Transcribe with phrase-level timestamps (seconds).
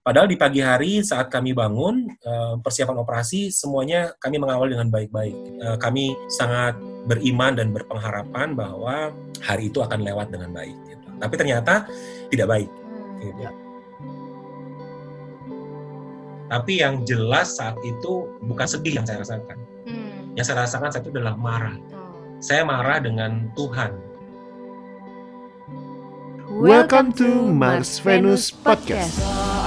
[0.00, 5.36] Padahal di pagi hari saat kami bangun, uh, persiapan operasi semuanya kami mengawal dengan baik-baik.
[5.60, 6.72] Uh, kami sangat
[7.04, 9.12] beriman dan berpengharapan bahwa
[9.44, 10.72] hari itu akan lewat dengan baik.
[10.88, 11.04] Gitu.
[11.20, 11.84] Tapi ternyata
[12.32, 12.70] tidak baik.
[13.20, 13.44] Gitu.
[16.48, 19.60] Tapi yang jelas saat itu bukan sedih yang saya rasakan.
[19.84, 20.32] Hmm.
[20.32, 21.76] Yang saya rasakan saat itu adalah marah.
[21.92, 22.40] Oh.
[22.40, 23.92] Saya marah dengan Tuhan.
[26.56, 29.59] Welcome to Mars Venus Podcast.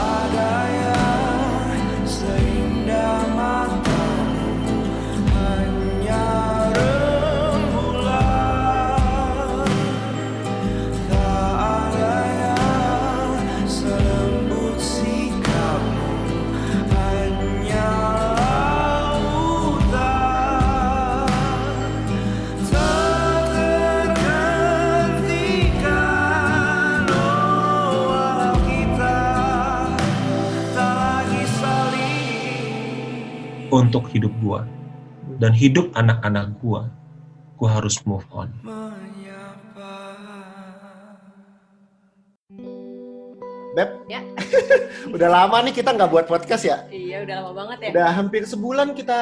[33.74, 34.70] Untuk hidup gua
[35.42, 36.94] dan hidup anak-anak gua
[37.58, 38.54] gua harus move on
[43.74, 44.22] Beb, ya.
[45.18, 46.86] udah lama nih kita nggak buat podcast ya?
[46.94, 47.92] Iya, udah lama banget ya.
[47.98, 49.20] Udah hampir sebulan kita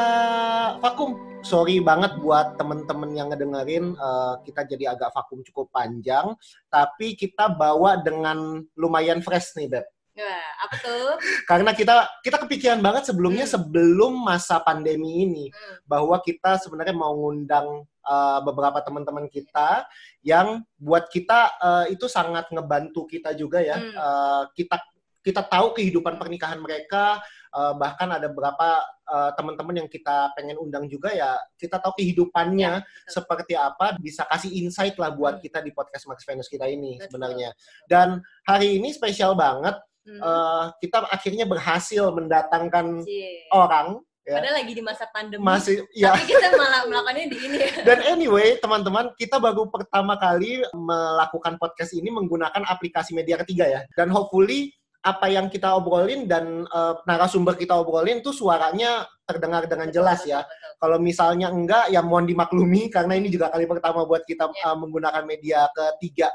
[0.84, 1.16] vakum.
[1.42, 6.36] Sorry banget buat temen-temen yang ngedengerin, uh, kita jadi agak vakum cukup panjang.
[6.68, 9.88] Tapi kita bawa dengan lumayan fresh nih, Beb.
[10.12, 11.16] Wah, apa tuh?
[11.48, 13.54] Karena kita kita kepikiran banget sebelumnya hmm.
[13.56, 15.88] sebelum masa pandemi ini hmm.
[15.88, 19.88] bahwa kita sebenarnya mau ngundang uh, beberapa teman-teman kita
[20.20, 23.80] yang buat kita uh, itu sangat ngebantu kita juga ya.
[23.80, 23.96] Hmm.
[23.96, 24.84] Uh, kita
[25.22, 27.22] kita tahu kehidupan pernikahan mereka
[27.54, 32.82] uh, bahkan ada beberapa uh, teman-teman yang kita pengen undang juga ya kita tahu kehidupannya
[32.82, 35.44] ya, seperti apa bisa kasih insight lah buat hmm.
[35.46, 37.06] kita di podcast Max Venus kita ini betul.
[37.16, 37.54] sebenarnya
[37.86, 40.20] dan hari ini spesial banget hmm.
[40.22, 43.50] uh, kita akhirnya berhasil mendatangkan yeah.
[43.52, 44.38] orang Ya.
[44.38, 45.42] Padahal lagi di masa pandemi.
[45.42, 46.14] Masih, ya.
[46.14, 47.58] Tapi kita malah melakukannya di ini.
[47.58, 47.70] Ya.
[47.90, 53.82] Dan anyway, teman-teman, kita baru pertama kali melakukan podcast ini menggunakan aplikasi media ketiga ya.
[53.98, 59.90] Dan hopefully apa yang kita obrolin dan uh, narasumber kita obrolin tuh suaranya terdengar dengan
[59.90, 60.46] jelas ya.
[60.78, 65.26] Kalau misalnya enggak, ya mohon dimaklumi karena ini juga kali pertama buat kita uh, menggunakan
[65.26, 66.30] media ketiga.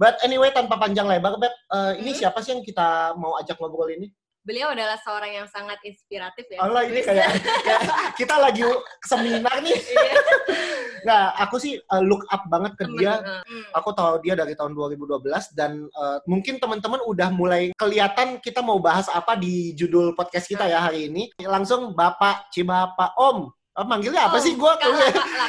[0.00, 2.20] But anyway, tanpa panjang lebar, Beb, uh, ini hmm.
[2.24, 4.08] siapa sih yang kita mau ajak ngobrol ini?
[4.40, 6.64] Beliau adalah seorang yang sangat inspiratif ya.
[6.64, 7.82] Allah ini kayak, kayak
[8.24, 8.64] kita lagi
[9.04, 9.76] seminar nih.
[9.76, 10.12] Iya.
[11.08, 13.20] nah, aku sih uh, look up banget ke Temen, dia.
[13.20, 13.44] Uh,
[13.76, 15.20] Aku tahu dia dari tahun 2012
[15.52, 20.64] dan uh, mungkin teman-teman udah mulai kelihatan kita mau bahas apa di judul podcast kita
[20.64, 21.28] ya hari ini.
[21.44, 24.72] Langsung Bapak Cibapa Om Oh, manggilnya apa oh, sih gue?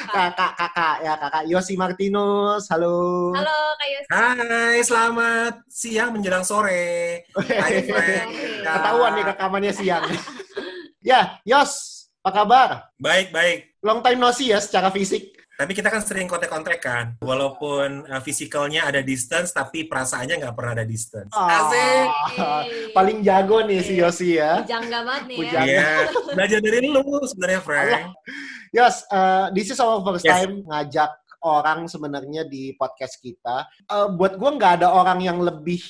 [0.08, 2.64] Kakak, kakak, ya kakak Yosi Martinus.
[2.72, 3.36] Halo.
[3.36, 4.08] Halo Kak Yosi.
[4.08, 7.28] Hai, selamat siang menjelang sore.
[7.36, 7.84] Hai.
[8.64, 10.08] Ketahuan nih rekamannya siang.
[11.12, 12.70] ya, Yos, apa kabar?
[12.96, 13.76] Baik, baik.
[13.84, 15.41] Long time no see ya secara fisik.
[15.60, 17.20] Tapi kita kan sering kontek-kontekan.
[17.22, 21.30] Walaupun uh, fisikalnya ada distance, tapi perasaannya nggak pernah ada distance.
[21.36, 22.08] Oh, Asik!
[22.96, 24.64] Paling jago nih si Yosi ya.
[24.64, 25.62] Pujangga banget nih ya.
[25.62, 25.90] Iya.
[26.34, 28.16] Belajar dari lu sebenarnya, Frank.
[28.72, 30.32] Yos, uh, this is our first yes.
[30.32, 31.12] time ngajak
[31.44, 33.68] orang sebenarnya di podcast kita.
[33.90, 35.82] Uh, buat gue nggak ada orang yang lebih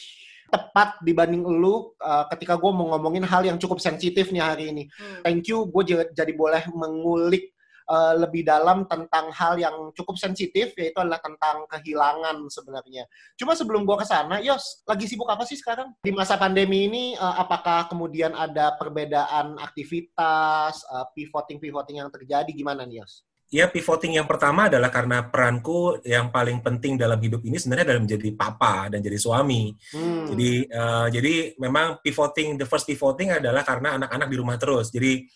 [0.51, 4.83] tepat dibanding lu uh, ketika gue mau ngomongin hal yang cukup sensitif nih hari ini.
[4.99, 5.23] Hmm.
[5.23, 7.50] Thank you, gue jadi boleh mengulik
[7.91, 13.03] uh, lebih dalam tentang hal yang cukup sensitif yaitu adalah tentang kehilangan sebenarnya.
[13.35, 15.91] Cuma sebelum gua ke sana, Yos, lagi sibuk apa sih sekarang?
[15.99, 22.87] Di masa pandemi ini uh, apakah kemudian ada perbedaan aktivitas, uh, pivoting-pivoting yang terjadi gimana
[22.87, 23.27] nih, Yos?
[23.51, 28.07] Ya, pivoting yang pertama adalah karena peranku yang paling penting dalam hidup ini sebenarnya adalah
[28.07, 29.75] menjadi papa dan jadi suami.
[29.91, 30.31] Hmm.
[30.31, 34.87] Jadi, uh, jadi memang pivoting, the first pivoting adalah karena anak-anak di rumah terus.
[34.87, 35.27] Jadi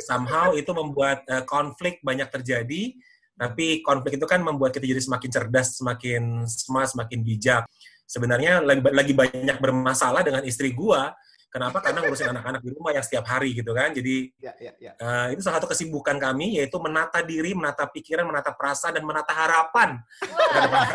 [0.00, 2.94] somehow itu membuat uh, konflik banyak terjadi,
[3.38, 7.62] tapi konflik itu kan membuat kita jadi semakin cerdas, semakin smart, semakin bijak.
[8.08, 11.14] Sebenarnya lagi, lagi banyak bermasalah dengan istri gua.
[11.48, 11.80] Kenapa?
[11.80, 13.88] Karena ngurusin anak-anak di rumah yang setiap hari gitu kan.
[13.96, 14.92] Jadi ya, ya, ya.
[15.00, 19.32] Uh, itu salah satu kesibukan kami yaitu menata diri, menata pikiran, menata perasaan dan menata
[19.32, 19.96] harapan.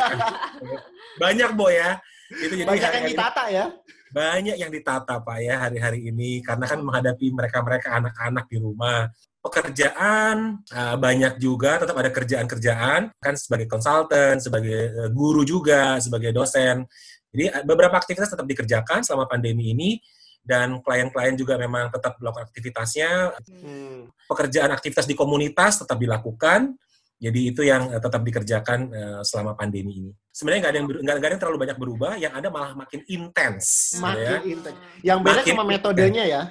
[1.22, 1.98] Banyak boy ya.
[2.30, 3.66] Itu jadi Banyak yang ditata ya
[4.14, 9.10] banyak yang ditata Pak ya hari-hari ini karena kan menghadapi mereka-mereka anak-anak di rumah.
[9.44, 16.32] Pekerjaan uh, banyak juga, tetap ada kerjaan-kerjaan kan sebagai konsultan, sebagai uh, guru juga, sebagai
[16.32, 16.88] dosen.
[17.34, 20.00] Jadi uh, beberapa aktivitas tetap dikerjakan selama pandemi ini
[20.46, 23.36] dan klien-klien juga memang tetap melakukan aktivitasnya.
[23.50, 24.08] Hmm.
[24.30, 26.78] Pekerjaan aktivitas di komunitas tetap dilakukan.
[27.20, 28.92] Jadi itu yang tetap dikerjakan
[29.24, 30.12] selama pandemi ini.
[30.34, 33.96] Sebenarnya nggak ada yang nggak ada yang terlalu banyak berubah, yang ada malah makin intens.
[34.02, 34.38] Makin ya.
[34.42, 34.78] intens.
[35.06, 36.42] Yang beda Makin cuma metodenya ya.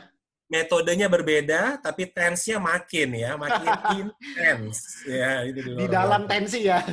[0.52, 3.64] Metodenya berbeda, tapi tensnya makin ya, makin
[4.04, 4.84] intens.
[5.02, 6.84] Ya, itu Di dalam tensi ya.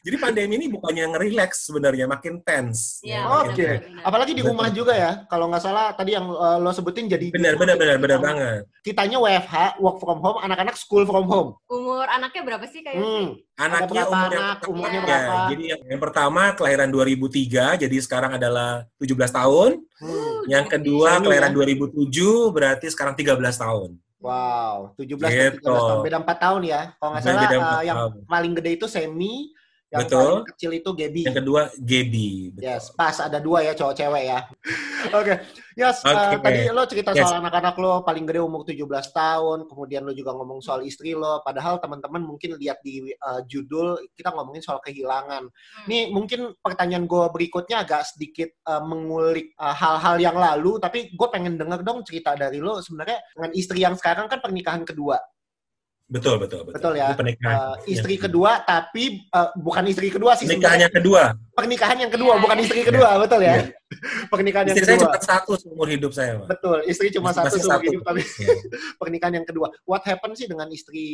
[0.00, 3.02] Jadi pandemi ini bukannya ngerileks sebenarnya, makin tense.
[3.02, 3.50] Iya, Ya, Oke.
[3.50, 3.88] makin benar, tense.
[3.90, 4.04] benar.
[4.04, 5.12] Apalagi di rumah juga ya.
[5.26, 8.62] Kalau nggak salah tadi yang uh, lo sebutin jadi Benar, benar, benar, benar banget.
[8.80, 11.56] Kitanya WFH, work from home, anak-anak school from home.
[11.66, 13.26] Umur anaknya berapa sih kayak Hmm.
[13.54, 14.58] Anaknya berapa umur yang anak?
[14.60, 15.34] pertama, Umurnya ya, berapa?
[15.48, 19.70] jadi yang, yang pertama kelahiran 2003, jadi sekarang adalah 17 tahun.
[19.94, 20.40] Hmm.
[20.44, 21.56] Yang kedua kelahiran ya?
[21.56, 23.90] 2007, berarti sekarang 13 tahun.
[24.24, 25.68] Wow, 17 dan 13 Gitu.
[25.68, 26.00] tahun.
[26.00, 26.80] Beda 4 tahun ya.
[26.96, 28.12] Kalau nggak salah uh, yang tahun.
[28.24, 29.52] paling gede itu Semi,
[29.94, 30.26] yang Betul.
[30.26, 31.22] paling kecil itu Gaby.
[31.22, 32.28] Yang kedua Gaby.
[32.50, 32.66] betul.
[32.66, 34.38] Yes, pas ada dua ya cowok cewek ya.
[35.22, 35.34] Oke.
[35.78, 36.42] Yes, uh, Oke.
[36.42, 37.30] tadi lo cerita Yes.
[37.30, 41.46] soal anak-anak lo paling gede umur 17 tahun, kemudian lo juga ngomong soal istri lo,
[41.46, 45.46] padahal teman-teman mungkin lihat di uh, judul kita ngomongin soal kehilangan.
[45.46, 45.86] Hmm.
[45.86, 51.28] Nih mungkin pertanyaan gue berikutnya agak sedikit uh, mengulik uh, hal-hal yang lalu, tapi gue
[51.30, 55.22] pengen denger dong cerita dari lo sebenarnya dengan istri yang sekarang kan pernikahan kedua.
[56.04, 56.76] Betul, betul, betul.
[56.76, 57.08] Betul ya.
[57.08, 57.56] Itu pernikahan.
[57.56, 61.22] Uh, istri kedua tapi uh, bukan istri kedua sih Pernikahan yang kedua.
[61.50, 62.64] pernikahan yang kedua Iya, bukan iya.
[62.66, 63.64] istri kedua betul ya Iya.
[64.32, 66.46] pernikahan yang Istri saya kedua cuma satu seumur hidup saya, Pak.
[66.50, 67.86] betul istri cuma Masih- satu seumur satu.
[67.88, 68.54] hidup tapi Iya.
[69.00, 71.04] pernikahan yang kedua what happened sih dengan istri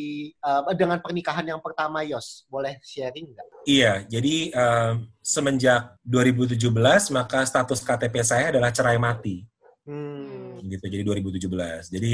[0.41, 6.67] uh, dengan pernikahan yang pertama Yos boleh sharing nggak Iya, jadi em, semenjak 2017
[7.11, 9.45] maka status KTP saya adalah cerai mati.
[9.85, 10.65] hmm.
[10.67, 11.47] gitu jadi 2017
[11.91, 12.11] jadi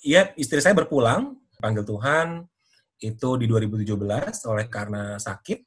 [0.00, 2.44] ya istri saya berpulang panggil Tuhan
[3.00, 3.92] itu di 2017
[4.48, 5.60] oleh karena sakit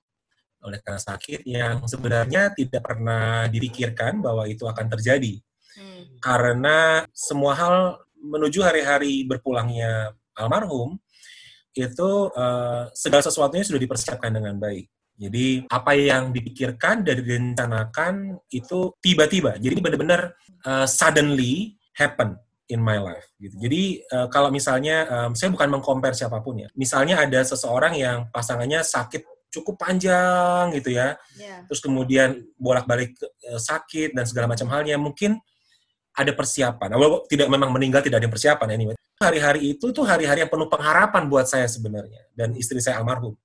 [0.60, 5.40] oleh karena sakit yang sebenarnya tidak pernah dipikirkan bahwa itu akan terjadi
[5.80, 6.20] Hmm.
[6.20, 7.76] karena semua hal
[8.20, 11.00] menuju hari-hari berpulangnya almarhum
[11.72, 14.92] itu eh, segala sesuatunya sudah dipersiapkan dengan baik.
[15.20, 19.56] Jadi apa yang dipikirkan dan direncanakan itu tiba-tiba.
[19.56, 20.36] Jadi benar-benar
[20.68, 22.36] eh, suddenly happen
[22.70, 23.26] in my life.
[23.42, 23.58] Gitu.
[23.58, 26.70] Jadi eh, kalau misalnya em, saya bukan mengcompare siapa pun ya.
[26.78, 31.66] Misalnya ada seseorang yang pasangannya sakit cukup panjang gitu ya Iya.
[31.66, 33.18] terus kemudian bolak-balik
[33.50, 35.42] eh, sakit dan segala macam halnya mungkin
[36.14, 36.94] ada persiapan.
[36.94, 38.96] Walau tidak memang meninggal tidak ada persiapan anyway.
[39.20, 43.36] Hari-hari itu tuh hari-hari yang penuh pengharapan buat saya sebenarnya dan istri saya almarhum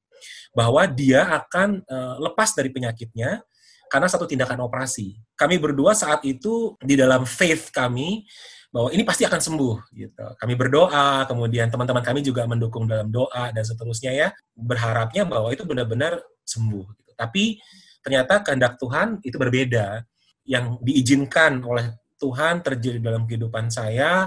[0.55, 3.41] bahwa dia akan eh, lepas dari penyakitnya
[3.89, 5.17] karena satu tindakan operasi.
[5.39, 8.27] Kami berdua saat itu di dalam faith kami
[8.75, 10.27] bahwa ini pasti akan sembuh gitu.
[10.35, 14.29] Kami berdoa, kemudian teman-teman kami juga mendukung dalam doa dan seterusnya ya,
[14.59, 17.11] berharapnya bahwa itu benar-benar sembuh gitu.
[17.15, 17.63] Tapi
[18.03, 20.03] ternyata kehendak Tuhan itu berbeda.
[20.43, 24.27] Yang diizinkan oleh Tuhan terjadi dalam kehidupan saya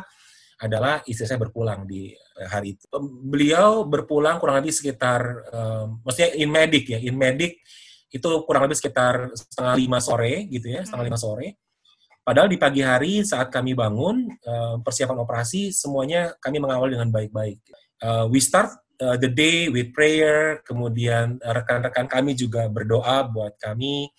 [0.63, 2.87] adalah istri saya berpulang di eh, hari itu.
[3.27, 7.59] Beliau berpulang kurang lebih sekitar, eh, maksudnya in medic ya, in medic
[8.07, 11.66] itu kurang lebih sekitar setengah lima sore gitu ya, setengah lima sore.
[12.27, 17.55] Padahal di pagi hari saat kami bangun eh, persiapan operasi semuanya kami mengawal dengan baik-baik.
[18.03, 24.11] Eh, we start uh, the day with prayer, kemudian rekan-rekan kami juga berdoa buat kami.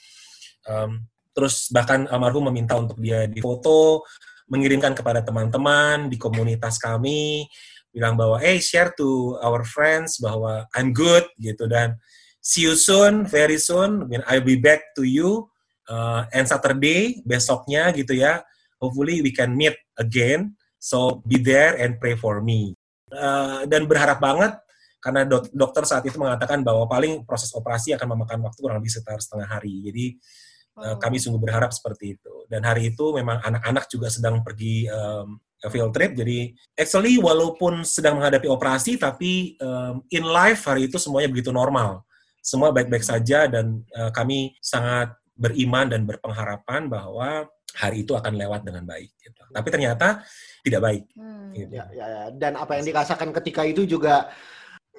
[1.36, 4.02] Terus bahkan almarhum meminta untuk dia difoto,
[4.48, 7.46] mengirimkan kepada teman-teman di komunitas kami,
[7.94, 11.96] bilang bahwa, hey share to our friends bahwa I'm good gitu dan
[12.42, 15.48] see you soon, very soon, I'll be back to you.
[15.88, 18.44] Uh, and Saturday besoknya gitu ya,
[18.76, 20.52] hopefully we can meet again.
[20.76, 22.76] So be there and pray for me.
[23.08, 24.52] Uh, dan berharap banget
[25.00, 28.92] karena dok- dokter saat itu mengatakan bahwa paling proses operasi akan memakan waktu kurang lebih
[28.92, 29.80] sekitar setengah hari.
[29.80, 30.04] Jadi
[30.76, 32.34] uh, kami sungguh berharap seperti itu.
[32.52, 36.14] Dan hari itu memang anak-anak juga sedang pergi um, field trip.
[36.14, 42.04] Jadi actually walaupun sedang menghadapi operasi, tapi um, in life hari itu semuanya begitu normal.
[42.44, 47.46] Semua baik-baik saja dan uh, kami sangat beriman dan berpengharapan bahwa
[47.78, 49.14] hari itu akan lewat dengan baik.
[49.22, 49.42] Gitu.
[49.54, 50.26] Tapi ternyata
[50.66, 51.04] tidak baik.
[51.14, 51.54] Hmm.
[51.54, 51.72] Gitu.
[51.78, 52.22] ya, ya, ya.
[52.36, 54.28] dan apa yang dirasakan ketika itu juga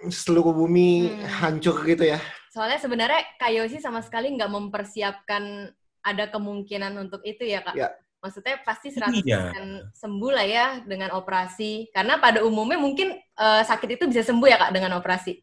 [0.10, 1.28] seluruh bumi Hmm.
[1.44, 2.20] hancur gitu ya
[2.50, 5.70] Soalnya sebenarnya Kak Yosi sama sekali nggak mempersiapkan
[6.02, 7.78] ada kemungkinan untuk itu ya Kak.
[7.78, 7.94] Ya.
[8.20, 9.54] Maksudnya pasti 100% Iya.
[9.94, 11.94] sembuh lah ya dengan operasi.
[11.94, 15.38] Karena pada umumnya mungkin eh, sakit itu bisa sembuh ya Kak dengan operasi.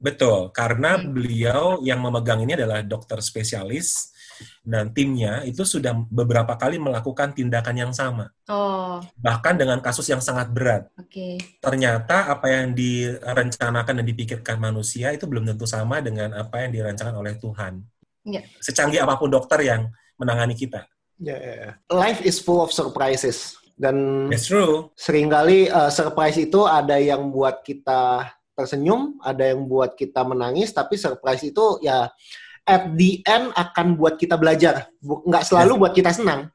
[0.00, 1.12] Betul, karena Hmm.
[1.14, 4.10] beliau yang memegang ini adalah dokter spesialis
[4.62, 10.20] dan timnya itu sudah beberapa kali melakukan tindakan yang sama, Oh, bahkan dengan kasus yang
[10.20, 10.88] sangat berat.
[10.94, 11.38] oke.
[11.58, 17.16] Ternyata apa yang direncanakan dan dipikirkan manusia itu belum tentu sama dengan apa yang dirancangkan
[17.16, 17.80] oleh Tuhan.
[18.26, 18.42] Iya.
[18.60, 19.88] Secanggih apa pun dokter yang
[20.20, 20.84] menangani kita.
[21.20, 21.70] ya, ya, ya.
[21.92, 24.88] life is full of surprises dan That's true.
[24.96, 28.24] sering kali uh, surprise itu ada yang buat kita
[28.56, 32.12] tersenyum, ada yang buat kita menangis, tapi surprise itu ya
[32.66, 36.50] at the end akan buat kita belajar, nggak selalu buat kita senang.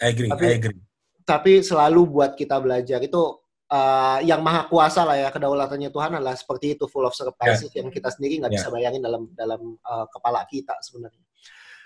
[0.00, 0.80] I agree, tapi, I agree.
[1.22, 3.42] Tapi selalu buat kita belajar itu
[3.72, 7.80] uh, yang maha kuasa lah ya kedaulatannya Tuhan adalah seperti itu full of surprises yeah.
[7.80, 8.60] yang kita sendiri nggak yeah.
[8.60, 11.24] bisa bayangin dalam dalam uh, kepala kita sebenarnya.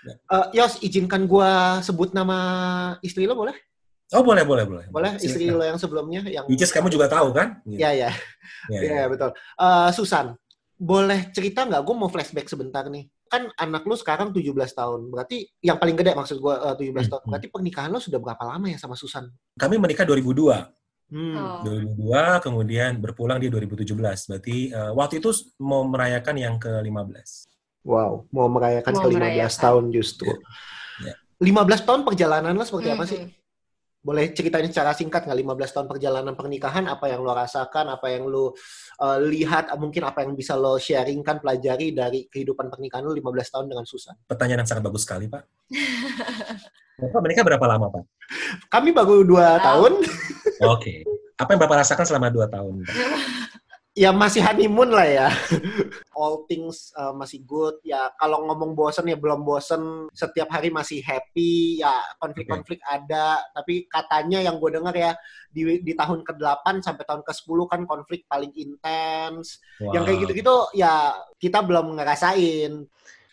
[0.05, 0.17] Yeah.
[0.29, 2.37] Uh, Yos izinkan gue sebut nama
[3.01, 3.55] istri lo boleh?
[4.15, 4.85] Oh boleh boleh boleh.
[4.87, 6.47] Boleh istri lo yang sebelumnya yang.
[6.47, 7.59] Which kamu juga tahu kan?
[7.67, 8.11] Iya iya.
[8.71, 9.35] Iya ya, betul.
[9.59, 10.31] Uh, Susan,
[10.79, 11.83] boleh cerita nggak?
[11.83, 13.03] Gue mau flashback sebentar nih.
[13.27, 15.11] Kan anak lu sekarang 17 tahun.
[15.11, 16.95] Berarti yang paling gede maksud gue uh, 17 hmm.
[17.11, 17.21] tahun.
[17.21, 17.29] Hmm.
[17.31, 19.27] Berarti pernikahan lo sudah berapa lama ya sama Susan?
[19.59, 21.11] Kami menikah 2002.
[21.13, 21.63] Hmm.
[21.63, 21.63] Oh.
[21.63, 23.93] 2002 kemudian berpulang di 2017.
[24.31, 25.31] Berarti uh, waktu itu
[25.63, 27.47] mau merayakan yang ke-15.
[27.87, 29.63] Wow, mau merayakan mau ke-15 merayakan.
[29.63, 30.27] tahun justru.
[30.99, 31.15] Yeah.
[31.39, 31.63] Yeah.
[31.63, 32.95] 15 tahun perjalanan lo seperti hmm.
[32.99, 33.21] apa sih?
[34.07, 36.87] Boleh ceritain secara singkat nggak 15 tahun perjalanan pernikahan?
[36.87, 37.91] Apa yang lo rasakan?
[37.91, 38.55] Apa yang lo
[39.03, 39.75] uh, lihat?
[39.75, 44.15] Mungkin apa yang bisa lo sharingkan pelajari dari kehidupan pernikahan lo 15 tahun dengan Susan
[44.37, 45.41] pertanyaan yang sangat bagus sekali pak.
[47.01, 48.03] Bapak menikah berapa lama pak?
[48.73, 50.01] Kami baru dua tahun.
[50.01, 50.81] oke.
[50.81, 51.05] Okay.
[51.37, 52.95] apa yang bapak rasakan selama dua tahun pak?
[53.97, 55.27] ya masih honeymoon lah ya.
[56.17, 57.81] All things uh, masih good.
[57.81, 60.05] Ya kalau ngomong bosen ya belum bosen.
[60.13, 61.81] Setiap hari masih happy.
[61.81, 62.93] Ya konflik-konflik okay.
[63.01, 63.41] ada.
[63.57, 65.17] Tapi katanya yang gue dengar ya
[65.49, 69.57] di, di tahun ke-8 sampai tahun ke-10 kan konflik paling intens.
[69.81, 69.97] Wow.
[69.97, 72.85] Yang kayak gitu-gitu ya kita belum ngerasain.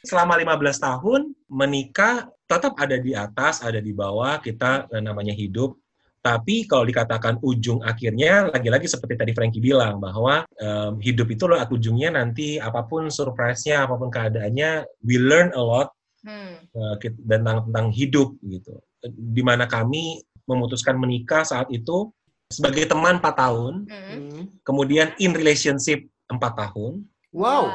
[0.04, 1.20] Selama 15 tahun
[1.52, 4.40] menikah tetap ada di atas, ada di bawah.
[4.40, 5.83] Kita eh, namanya hidup
[6.24, 11.60] tapi kalau dikatakan ujung akhirnya, lagi-lagi seperti tadi Frankie bilang, bahwa um, hidup itu loh
[11.60, 15.92] ujungnya nanti apa pun surprise-nya, apa pun keadaannya, we learn a lot
[16.24, 16.64] hmm.
[16.72, 16.96] uh,
[17.28, 18.72] tentang, tentang hidup gitu.
[19.04, 22.08] Di mana kami memutuskan menikah saat itu
[22.48, 24.64] sebagai teman 4 tahun, hmm.
[24.64, 27.04] kemudian in relationship 4 tahun.
[27.36, 27.68] Wow.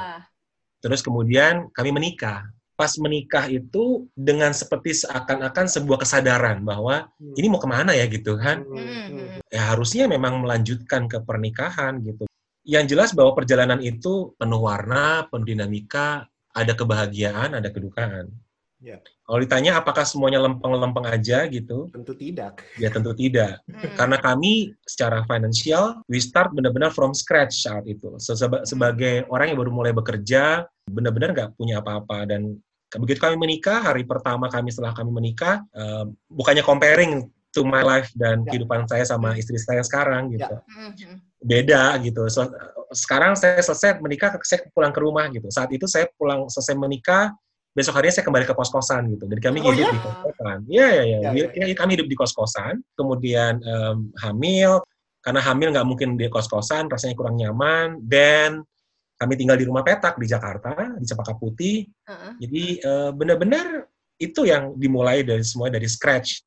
[0.81, 2.49] Terus kemudian kami menikah
[2.79, 7.35] pas menikah itu dengan seperti seakan-akan sebuah kesadaran bahwa hmm.
[7.35, 9.43] ini mau ke mana ya gitu kan hmm.
[9.51, 12.23] ya harusnya memang melanjutkan ke pernikahan gitu
[12.63, 16.23] yang jelas bahwa perjalanan itu penuh warna penuh dinamika
[16.55, 18.31] ada kebahagiaan ada kedukaan
[18.79, 18.95] ya.
[19.27, 23.91] kalau ditanya apakah semuanya lempeng-lempeng aja gitu tentu tidak ya tentu tidak hmm.
[23.99, 29.59] karena kami secara financial we start benar-benar from scratch saat itu Seba sebagai orang yang
[29.59, 32.55] baru mulai bekerja benar-benar nggak punya apa-apa dan
[32.97, 38.09] begitu kami menikah, hari pertama kami setelah kami menikah, uh, bukannya comparing to my life
[38.17, 38.53] dan ya.
[38.53, 40.49] kehidupan saya sama istri saya sekarang gitu.
[40.97, 41.13] Ya.
[41.41, 42.25] Beda gitu.
[42.29, 42.49] So,
[42.93, 45.49] sekarang saya selesai menikah, saya pulang ke rumah gitu.
[45.53, 47.33] Saat itu saya pulang selesai menikah,
[47.73, 49.29] besok harinya saya kembali ke kos-kosan gitu.
[49.29, 49.93] Jadi kami oh, hidup ya?
[49.93, 50.57] di kos-kosan.
[50.65, 51.17] Iya, iya, iya.
[51.33, 51.75] Ya, ya.
[51.77, 54.81] Kami hidup di kos-kosan, kemudian um, hamil,
[55.21, 58.65] karena hamil nggak mungkin di kos-kosan, rasanya kurang nyaman, dan
[59.19, 61.83] kami tinggal di rumah petak di Jakarta di Cempaka Putih.
[62.07, 62.39] Uh-uh.
[62.39, 66.39] jadi uh, benar-benar itu yang dimulai dari semua dari scratch.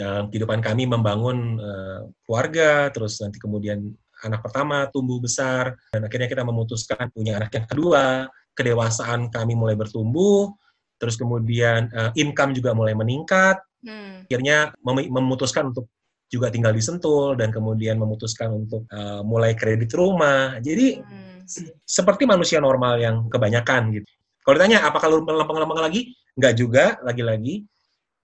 [0.00, 3.84] Yang kehidupan kami membangun uh, keluarga terus nanti kemudian
[4.24, 8.24] anak pertama tumbuh besar dan akhirnya kita memutuskan punya anak yang kedua.
[8.56, 10.48] Kedewasaan kami mulai bertumbuh
[10.96, 13.60] terus kemudian uh, income juga mulai meningkat.
[13.80, 14.28] Hmm.
[14.28, 15.88] akhirnya mem memutuskan untuk
[16.28, 20.60] juga tinggal di Sentul dan kemudian memutuskan untuk uh, mulai kredit rumah.
[20.60, 21.39] Jadi hmm
[21.84, 24.10] seperti manusia normal yang kebanyakan gitu.
[24.46, 26.16] Kalau ditanya apakah lu lempeng-lempeng lagi?
[26.38, 27.66] Enggak juga, lagi-lagi.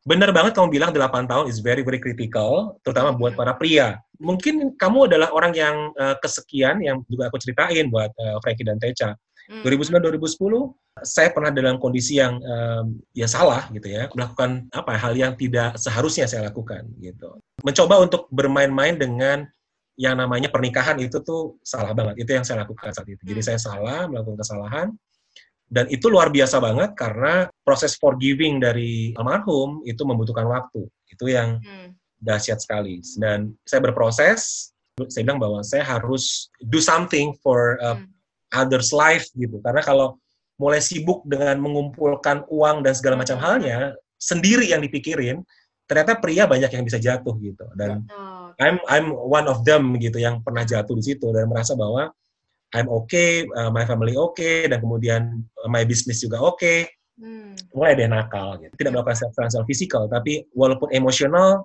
[0.07, 3.99] Benar banget kamu bilang 8 tahun is very very critical, terutama buat para pria.
[4.23, 8.79] Mungkin kamu adalah orang yang uh, kesekian yang juga aku ceritain buat uh, Frankie dan
[8.79, 9.19] Teca.
[9.47, 9.63] Hmm.
[9.63, 15.13] 2009 2010 saya pernah dalam kondisi yang um, ya salah gitu ya, melakukan apa hal
[15.15, 17.37] yang tidak seharusnya saya lakukan gitu.
[17.61, 19.45] Mencoba untuk bermain-main dengan
[19.97, 22.21] yang namanya pernikahan itu tuh salah banget.
[22.25, 23.21] Itu yang saya lakukan saat itu.
[23.25, 23.49] Jadi hmm.
[23.49, 24.89] saya salah melakukan kesalahan
[25.67, 30.87] dan itu luar biasa banget karena proses forgiving dari almarhum itu membutuhkan waktu.
[31.11, 31.97] Itu yang hmm.
[32.23, 33.03] dahsyat sekali.
[33.19, 34.71] Dan saya berproses,
[35.11, 38.07] saya bilang bahwa saya harus do something for uh, hmm.
[38.55, 39.59] others life gitu.
[39.65, 40.21] Karena kalau
[40.61, 45.43] mulai sibuk dengan mengumpulkan uang dan segala macam halnya sendiri yang dipikirin,
[45.89, 47.67] ternyata pria banyak yang bisa jatuh gitu.
[47.75, 51.77] Dan oh I'm I'm one of them gitu yang pernah jatuh di situ dan merasa
[51.77, 52.09] bahwa
[52.73, 56.89] I'm okay, uh, my family okay, dan kemudian uh, my business juga okay.
[57.17, 57.57] Hmm.
[57.73, 58.73] Mulai deh nakal gitu.
[58.77, 61.65] Tidak melakukan secara fisikal, tapi walaupun emosional,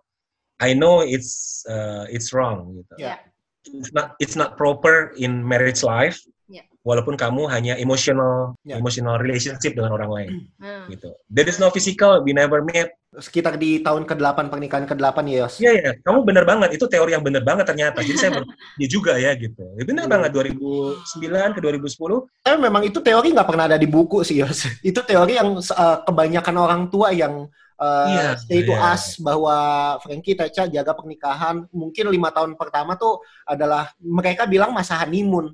[0.64, 2.96] I know it's uh, it's wrong gitu.
[3.02, 3.20] Yeah.
[3.68, 6.22] It's not it's not proper in marriage life.
[6.52, 6.68] Ya.
[6.84, 8.76] Walaupun kamu hanya emotional Ya.
[8.76, 10.84] emotional relationship dengan orang lain Hmm.
[10.92, 11.08] gitu.
[11.32, 12.92] There is no physical, we never met.
[13.12, 15.56] Sekitar di tahun ke-8 pernikahan ke-8 ya, Yos.
[15.60, 16.76] Iya ya, kamu benar banget.
[16.76, 18.04] Itu teori yang benar banget ternyata.
[18.04, 19.64] Jadi saya berpikir juga ya gitu.
[19.76, 20.14] Ya, benar Hmm.
[20.20, 22.28] banget 2009 ke 2010.
[22.40, 24.64] Tapi memang itu teori nggak pernah ada di buku sih, Yos.
[24.84, 27.48] Itu teori yang uh, kebanyakan orang tua yang
[27.80, 28.94] uh, Iya, stay to iya.
[28.96, 29.56] us bahwa
[30.00, 35.52] Frankie Teca jaga pernikahan mungkin lima tahun pertama tuh adalah mereka bilang masa honeymoon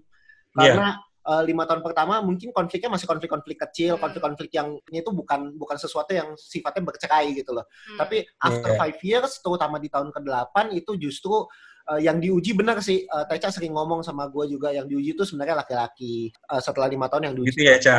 [0.57, 0.73] Iya.
[0.73, 0.89] karena
[1.23, 4.01] uh, lima tahun pertama mungkin konfliknya masih konflik-konflik kecil, Hmm.
[4.01, 7.67] konflik-konflik yang itu bukan bukan sesuatu yang sifatnya bercerai gitu loh.
[7.67, 7.99] Hmm.
[7.99, 8.79] Tapi after Iya.
[8.79, 11.45] five years, terutama di tahun ke-8 itu justru
[11.87, 13.03] uh, yang diuji benar sih.
[13.07, 16.31] Uh, Teca sering ngomong sama gue juga yang diuji itu sebenarnya laki-laki.
[16.47, 17.51] Uh, setelah lima tahun yang diuji.
[17.55, 17.97] Gitu ya, Ca.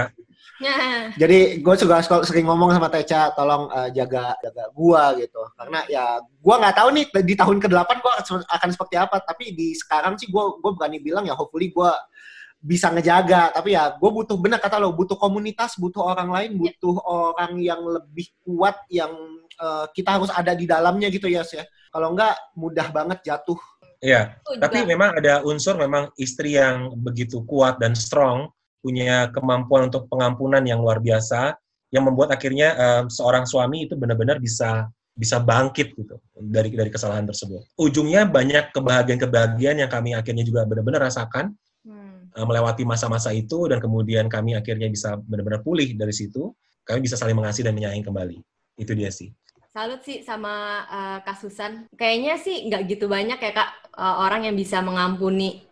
[0.58, 5.38] Nah, Jadi gue juga suka- sering ngomong sama Teca, tolong uh, jaga jaga gua gitu.
[5.54, 9.16] Karena ya gua nggak tahu nih di tahun ke-8 gua akan, akan seperti apa.
[9.22, 11.94] Tapi di sekarang sih gua gua berani bilang ya hopefully gua
[12.58, 13.54] bisa ngejaga.
[13.54, 17.80] Tapi ya gue butuh benar kata lo, butuh komunitas, butuh orang lain, butuh orang yang
[17.82, 19.10] lebih kuat yang
[19.62, 21.64] uh, kita harus ada di dalamnya gitu ya, ya.
[21.88, 23.58] Kalau enggak mudah banget jatuh.
[23.98, 24.38] Iya.
[24.46, 24.90] itu Tapi juga.
[24.94, 30.78] memang ada unsur memang istri yang begitu kuat dan strong, punya kemampuan untuk pengampunan yang
[30.78, 31.58] luar biasa,
[31.90, 34.86] yang membuat akhirnya eh, seorang suami itu benar-benar bisa
[35.18, 37.74] bisa bangkit gitu dari dari kesalahan tersebut.
[37.74, 41.58] Ujungnya banyak kebahagiaan-kebahagiaan yang kami akhirnya juga benar-benar rasakan
[42.44, 46.54] melewati masa-masa itu dan kemudian kami akhirnya bisa benar-benar pulih dari situ.
[46.84, 48.38] Kami bisa saling mengasihi dan menyayangi kembali.
[48.78, 49.32] Itu dia sih.
[49.68, 51.86] Salut sih sama uh, Kak Susan.
[51.94, 55.62] Kayaknya sih nggak gitu banyak ya Kak uh, orang yang bisa mengampuni.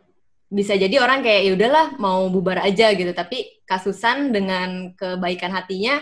[0.47, 3.11] Bisa jadi orang kayak ya udahlah mau bubar aja gitu.
[3.11, 5.99] Tapi Kak Susan dengan kebaikan hatinya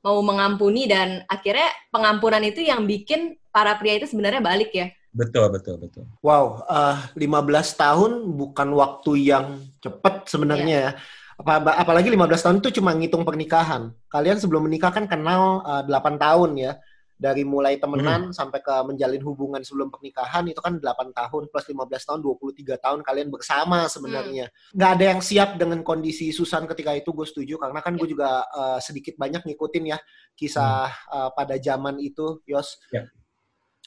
[0.00, 4.88] mau mengampuni dan akhirnya pengampunan itu yang bikin para pria itu sebenarnya balik ya.
[5.14, 6.04] Betul, betul, betul.
[6.18, 10.92] Wow, eh 15 tahun bukan waktu yang cepat sebenarnya ya.
[11.38, 13.94] Apa, apalagi 15 tahun itu cuma ngitung pernikahan.
[14.10, 16.74] Kalian sebelum menikah kan kenal eh, 8 tahun ya.
[17.14, 21.86] Dari mulai temenan sampai ke menjalin hubungan sebelum pernikahan itu kan 8 tahun plus 15
[22.10, 24.50] tahun 23 tahun kalian bersama sebenarnya.
[24.74, 28.42] Nggak ada yang siap dengan kondisi Susan ketika itu gue setuju karena kan gue juga
[28.50, 29.98] eh, sedikit banyak ngikutin ya
[30.34, 32.82] kisah eh, pada zaman itu Yos.
[32.90, 33.06] Ya.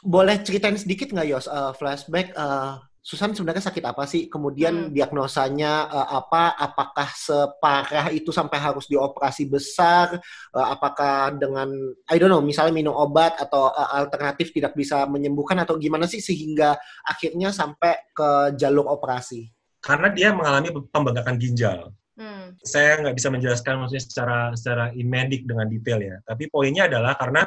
[0.04, 2.74] Boleh ceritain sedikit nggak Yos eh, flashback eh,
[3.08, 4.28] Susan sebenarnya sakit apa sih?
[4.28, 4.92] Kemudian Hmm.
[4.92, 6.60] diagnosanya eh, apa?
[6.60, 10.20] Apakah separah itu sampai harus dioperasi besar?
[10.52, 11.72] Eh, apakah dengan
[12.12, 16.20] I don't know, misalnya minum obat atau eh, alternatif tidak bisa menyembuhkan atau gimana sih
[16.20, 16.76] sehingga
[17.08, 19.48] akhirnya sampai ke jalur operasi?
[19.80, 21.96] Karena dia mengalami pembengkakan ginjal.
[22.18, 22.58] Hmm.
[22.66, 26.18] saya nggak bisa menjelaskan maksudnya secara secara medik dengan detail ya.
[26.26, 27.46] Tapi poinnya adalah karena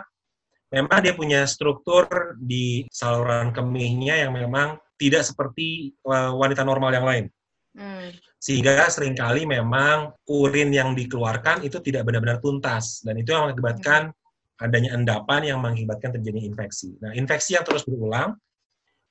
[0.71, 7.07] memang dia punya struktur di saluran kemihnya yang memang tidak seperti uh, wanita normal yang
[7.07, 7.25] lain.
[7.75, 8.11] Hmm.
[8.41, 14.11] Sehingga sering kali memang urin yang dikeluarkan itu tidak benar-benar tuntas dan itu yang mengakibatkan
[14.61, 16.97] adanya endapan yang mengakibatkan terjadi infeksi.
[17.01, 18.37] Nah, infeksi yang terus berulang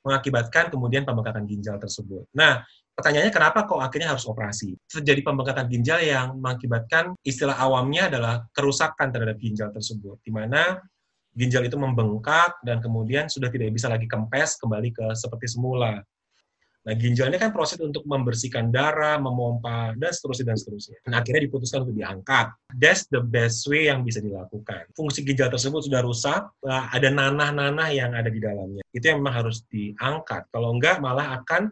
[0.06, 2.24] mengakibatkan kemudian pembengkakan ginjal tersebut.
[2.32, 2.64] Nah,
[2.96, 4.78] pertanyaannya kenapa kok akhirnya harus operasi?
[4.88, 10.80] Terjadi pembengkakan ginjal yang mengakibatkan istilah awamnya adalah kerusakan terhadap ginjal tersebut, di mana
[11.40, 16.04] ginjal itu membengkak dan kemudian sudah tidak bisa lagi kempes kembali ke seperti semula.
[16.80, 20.98] Nah, ginjal ini kan proses untuk membersihkan darah, memompa, dan seterusnya, dan seterusnya.
[21.04, 22.56] Dan akhirnya diputuskan untuk diangkat.
[22.72, 24.88] That's the best way yang bisa dilakukan.
[24.96, 28.82] Fungsi ginjal tersebut sudah rusak, eh, ada nanah-nanah yang ada di dalamnya.
[28.96, 30.48] Itu yang memang harus diangkat.
[30.56, 31.68] Kalau enggak, malah akan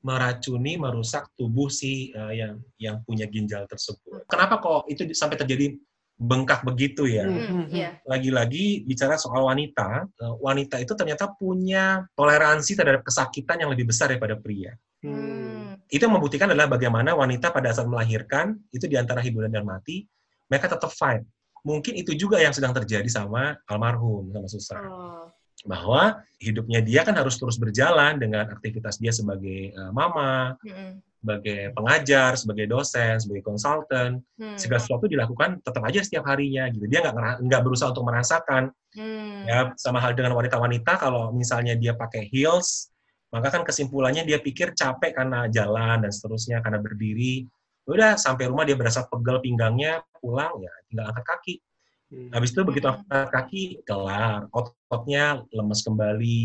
[0.00, 4.24] meracuni, merusak tubuh si eh, yang yang punya ginjal tersebut.
[4.24, 5.76] Kenapa kok itu sampai terjadi
[6.16, 7.28] bengkak begitu ya?
[7.28, 7.68] Hmm.
[7.68, 8.00] Iya.
[8.08, 14.08] lagi-lagi bicara soal wanita, eh, wanita itu ternyata punya toleransi terhadap kesakitan yang lebih besar
[14.08, 14.72] daripada pria.
[15.04, 15.76] Hmm.
[15.92, 20.08] Itu yang membuktikan adalah bagaimana wanita pada saat melahirkan, itu di antara hiburan dan mati,
[20.48, 21.22] mereka tetap fight.
[21.62, 24.82] Mungkin itu juga yang sedang terjadi sama almarhum, sama Susan.
[24.88, 25.28] Oh.
[25.66, 30.98] Bahwa hidupnya dia kan harus terus berjalan dengan aktivitas dia sebagai eh, mama, Hmm.
[31.16, 34.54] Sebagai pengajar, sebagai dosen, sebagai konsultan, Hmm.
[34.54, 36.86] segala sesuatu dilakukan tetap aja setiap harinya gitu.
[36.86, 39.44] Dia nggak nggak berusaha untuk merasakan Hmm.
[39.44, 42.88] ya sama hal dengan wanita-wanita kalau misalnya dia pakai heels
[43.28, 47.44] maka kan kesimpulannya dia pikir capek karena jalan dan seterusnya karena berdiri
[47.84, 51.54] udah sampai rumah dia berasa pegel pinggangnya pulang ya tinggal angkat kaki
[52.08, 52.30] Hmm.
[52.32, 53.02] habis itu begitu Hmm.
[53.04, 56.42] angkat kaki kelar ototnya lemes kembali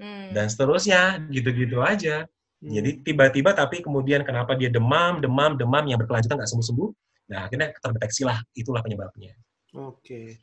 [0.00, 0.30] Hmm.
[0.32, 2.24] dan seterusnya gitu-gitu aja
[2.60, 2.76] Hmm.
[2.76, 6.88] jadi tiba-tiba tapi kemudian kenapa dia demam demam demam yang berkelanjutan nggak sembuh-sembuh
[7.32, 9.32] nah akhirnya terdeteksi lah itulah penyebabnya
[9.70, 10.36] Oke.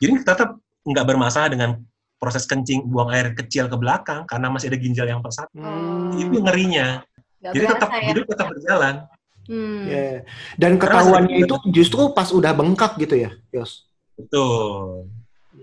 [0.00, 1.76] jadi tetap nggak bermasalah dengan
[2.20, 5.48] proses kencing buang air kecil ke belakang karena masih ada ginjal yang persatu.
[5.56, 6.12] Hmm.
[6.20, 7.00] Itu ngerinya.
[7.40, 8.00] Nggak Jadi tetap ya.
[8.12, 8.94] hidup tetap berjalan.
[9.48, 9.82] Hmm.
[9.88, 10.18] Yeah.
[10.60, 13.88] Dan ketahuannya itu justru pas udah bengkak gitu ya, Yos?
[14.20, 15.08] Betul.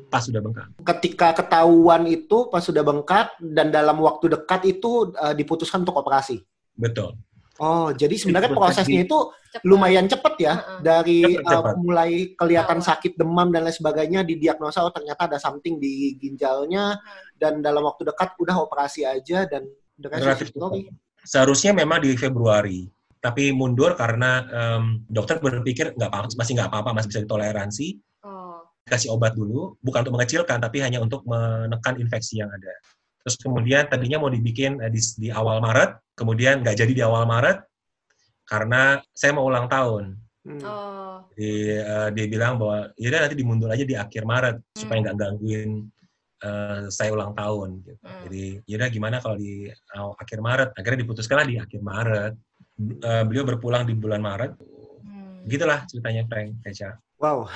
[0.08, 0.68] Pas udah bengkak.
[0.84, 6.44] Ketika ketahuan itu pas sudah bengkak dan dalam waktu dekat itu uh, diputuskan untuk operasi.
[6.78, 7.18] Betul.
[7.58, 9.18] Oh, jadi sebenarnya prosesnya itu
[9.50, 9.66] cepet.
[9.66, 10.80] lumayan cepat ya uh-uh.
[10.86, 11.74] dari cepet, cepet.
[11.74, 17.02] Uh, mulai kelihatan sakit demam dan lain sebagainya didiagnosa oh ternyata ada something di ginjalnya
[17.34, 19.66] dan dalam waktu dekat udah operasi aja dan
[19.98, 20.54] relatif
[21.28, 22.88] Seharusnya memang di Februari,
[23.20, 27.88] tapi mundur karena um, dokter berpikir nggak apa masih nggak apa-apa masih bisa ditoleransi.
[28.88, 28.92] Oh.
[28.96, 32.72] Kasih obat dulu, bukan untuk mengecilkan tapi hanya untuk menekan infeksi yang ada.
[33.28, 37.28] Terus kemudian tadinya mau dibikin uh, di, di awal Maret, kemudian nggak jadi di awal
[37.28, 37.60] Maret
[38.48, 40.16] karena saya mau ulang tahun.
[40.48, 40.64] Hmm.
[40.64, 41.20] Oh.
[41.36, 44.80] Jadi uh, dia bilang bahwa ya nanti dimundur aja di akhir Maret hmm.
[44.80, 45.92] supaya nggak gangguin
[46.48, 48.00] uh, saya ulang tahun gitu.
[48.00, 48.22] Hmm.
[48.32, 50.70] Jadi yaudah gimana kalau di uh, akhir Maret?
[50.80, 52.34] Akhirnya diputuskanlah di akhir Maret.
[52.80, 54.56] Uh, beliau berpulang di bulan Maret.
[55.04, 55.44] Hmm.
[55.44, 56.96] Gitulah ceritanya Frank Keca.
[57.20, 57.52] Wow.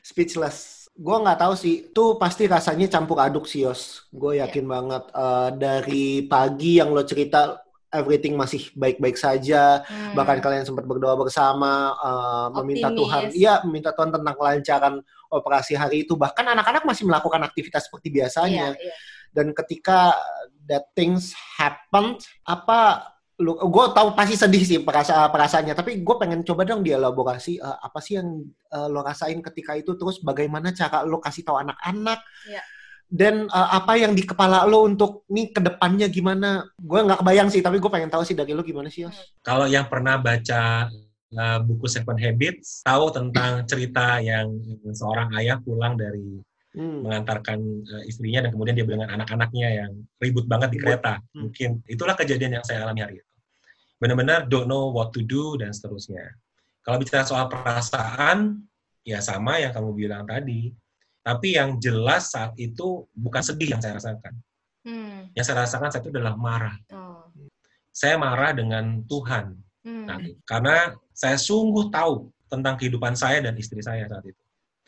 [0.00, 0.88] Speechless.
[0.96, 4.08] Gue nggak tahu sih, tuh pasti rasanya campur aduk sih Yos.
[4.08, 4.48] Gue iya.
[4.48, 4.72] yakin yeah.
[4.72, 7.60] banget uh, dari pagi yang lo cerita
[7.92, 9.84] everything masih baik-baik saja.
[9.84, 10.16] Hmm.
[10.16, 14.94] Bahkan kalian sempat berdoa bersama, uh, meminta Tuhan, iya, meminta Tuhan tentang kelancaran
[15.30, 18.96] operasi hari itu bahkan anak-anak masih melakukan aktivitas seperti biasanya yeah, yeah.
[19.34, 20.14] dan ketika
[20.70, 23.02] that things happened apa
[23.36, 27.84] lu gue tahu pasti sedih sih perasa perasaannya tapi gue pengen coba dong dielaborasi uh,
[27.84, 32.24] apa sih yang uh, lo rasain ketika itu terus bagaimana cara lo kasih tahu anak-anak
[32.48, 32.64] yeah.
[33.12, 37.52] dan uh, apa yang di kepala lo untuk nih ke depannya gimana gue nggak kebayang
[37.52, 40.88] sih tapi gue pengen tahu sih dari lo gimana sih Yos kalau yang pernah baca
[41.36, 44.48] uh, buku Seven Habits tahu tentang cerita yang
[44.96, 46.40] seorang ayah pulang dari
[46.76, 47.04] hmm.
[47.08, 51.18] mengantarkan uh, istrinya dan kemudian dia dengan anak-anaknya yang ribut banget di kereta.
[51.32, 51.48] Hmm.
[51.48, 53.25] Mungkin itulah kejadian yang saya alami hari itu.
[53.96, 56.36] Benar-benar don't know what to do dan seterusnya.
[56.84, 58.62] Kalau bicara soal perasaan,
[59.02, 60.70] ya sama yang kamu bilang tadi.
[61.26, 64.34] Tapi yang jelas saat itu bukan sedih yang saya rasakan.
[64.86, 65.26] Hmm.
[65.34, 66.76] Yang saya rasakan saat itu adalah marah.
[66.94, 67.26] Oh.
[67.90, 69.58] Saya marah dengan Tuhan.
[69.82, 70.06] Hmm.
[70.06, 74.42] Nah, karena saya sungguh tahu tentang kehidupan saya dan istri saya saat itu.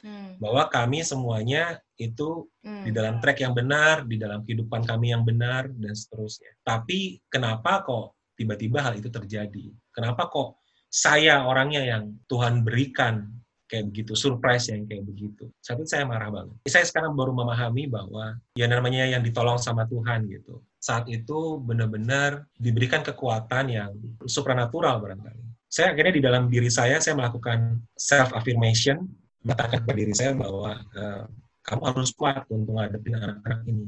[0.06, 0.38] Hmm.
[0.38, 2.86] Bahwa kami semuanya itu hmm.
[2.86, 6.54] di dalam track yang benar, di dalam kehidupan kami yang benar, dan seterusnya.
[6.62, 9.74] Tapi kenapa kok tiba-tiba hal itu terjadi?
[9.90, 13.27] Kenapa kok saya orangnya yang Tuhan berikan
[13.68, 15.51] kayak begitu, surprise yang kayak begitu.
[15.61, 16.57] Saat itu saya marah banget.
[16.70, 20.64] Saya sekarang baru memahami bahwa ya namanya yang ditolong sama Tuhan gitu.
[20.81, 23.92] Saat itu benar-benar diberikan kekuatan yang
[24.24, 29.05] supranatural barangkali saya akhirnya di dalam diri saya saya melakukan self affirmation
[29.44, 31.24] mengatakan kepada diri saya bahwa uh,
[31.61, 33.87] kamu harus kuat untuk menghadapi anak-anak ini.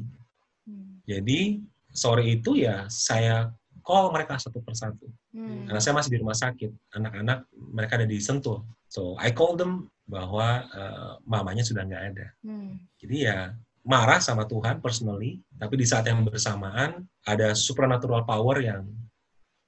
[0.69, 1.01] Hmm.
[1.09, 1.41] Jadi
[1.89, 3.49] sore itu ya saya
[3.90, 5.11] call mereka satu persatu.
[5.35, 5.66] Hmm.
[5.66, 8.62] Karena saya masih di rumah sakit, anak-anak mereka ada di Sentul.
[8.87, 12.26] So I call them bahwa uh, mamanya sudah nggak ada.
[12.46, 12.79] Hmm.
[13.03, 13.50] Jadi ya
[13.83, 18.87] marah sama Tuhan personally, tapi di saat yang bersamaan ada supernatural power yang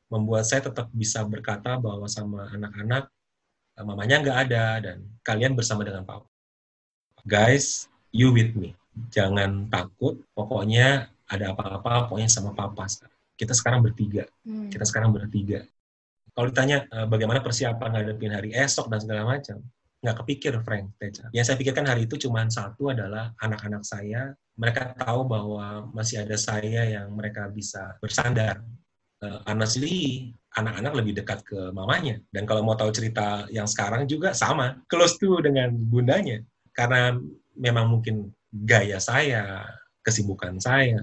[0.07, 3.11] membuat saya tetap bisa berkata bahwa sama anak-anak
[3.81, 6.29] eh, mamanya nggak ada dan kalian bersama dengan papa.
[7.27, 8.79] Guys, you with me.
[9.11, 12.85] Jangan takut, pokoknya ada apa-apa, pokoknya sama papa.
[13.43, 14.23] Kita sekarang bertiga.
[14.47, 14.71] Hmm.
[14.71, 15.67] Kita sekarang bertiga.
[16.31, 19.59] Kalau ditanya eh, bagaimana persiapan ngadepin hari esok dan segala macam,
[20.03, 21.27] nggak kepikir Frank Teca.
[21.35, 24.31] Yang saya pikirkan hari itu cuma satu adalah anak-anak saya.
[24.55, 28.63] Mereka tahu bahwa masih ada saya yang mereka bisa bersandar
[29.23, 32.21] uh, honestly anak-anak lebih dekat ke mamanya.
[32.35, 36.45] Dan kalau mau tahu cerita yang sekarang juga sama, close to dengan bundanya.
[36.77, 37.17] Karena
[37.57, 39.65] memang mungkin gaya saya,
[40.05, 41.01] kesibukan saya.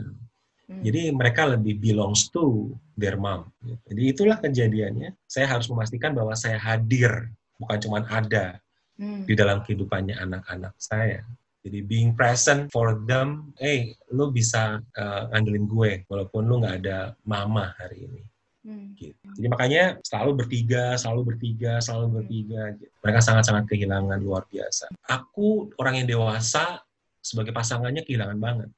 [0.70, 0.86] Hmm.
[0.86, 3.50] Jadi mereka lebih belongs to their mom.
[3.90, 5.18] Jadi itulah kejadiannya.
[5.26, 8.62] Saya harus memastikan bahwa saya hadir, bukan cuma ada
[9.02, 9.26] hmm.
[9.26, 11.26] di dalam kehidupannya anak-anak saya.
[11.66, 13.80] Jadi being present for them, eh, hey,
[14.16, 18.24] lu bisa uh, ngandelin gue walaupun lu nggak ada mama hari ini.
[18.64, 18.94] Hmm.
[18.94, 19.18] Gitu.
[19.42, 22.16] Jadi makanya selalu bertiga, selalu bertiga, selalu hmm.
[22.22, 22.62] bertiga.
[22.78, 22.94] Gitu.
[23.02, 24.94] Mereka sangat-sangat kehilangan luar biasa.
[25.10, 26.80] Aku orang yang dewasa
[27.20, 28.70] sebagai pasangannya kehilangan banget.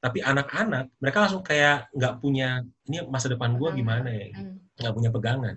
[0.00, 4.52] Tapi anak-anak mereka langsung kayak nggak punya ini masa depan gue gimana ya, gitu.
[4.80, 5.56] nggak punya pegangan.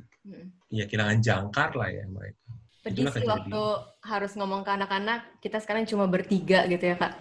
[0.67, 2.43] Iya kehilangan jangkar lah ya mereka.
[2.83, 3.63] Pedih sih waktu
[4.03, 7.15] harus ngomong ke anak-anak, kita sekarang cuma bertiga gitu ya kak.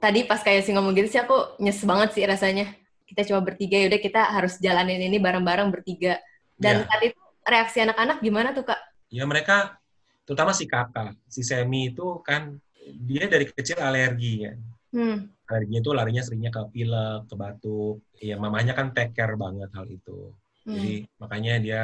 [0.00, 2.72] Tadi pas kayak sih ngomong gitu sih aku nyes banget sih rasanya.
[3.04, 6.16] Kita cuma bertiga, yaudah kita harus jalanin ini bareng-bareng bertiga.
[6.56, 6.88] Dan ya.
[6.88, 8.80] saat itu reaksi anak-anak gimana tuh kak?
[9.12, 9.76] Ya mereka,
[10.24, 12.56] terutama si kakak, si Semi itu kan
[13.04, 14.52] dia dari kecil alergi ya.
[14.96, 15.28] Hmm.
[15.44, 17.96] Alerginya itu larinya seringnya ke pilek, ke batuk.
[18.18, 20.32] Ya mamanya kan take care banget hal itu.
[20.64, 20.80] Hmm.
[20.80, 21.80] Jadi makanya dia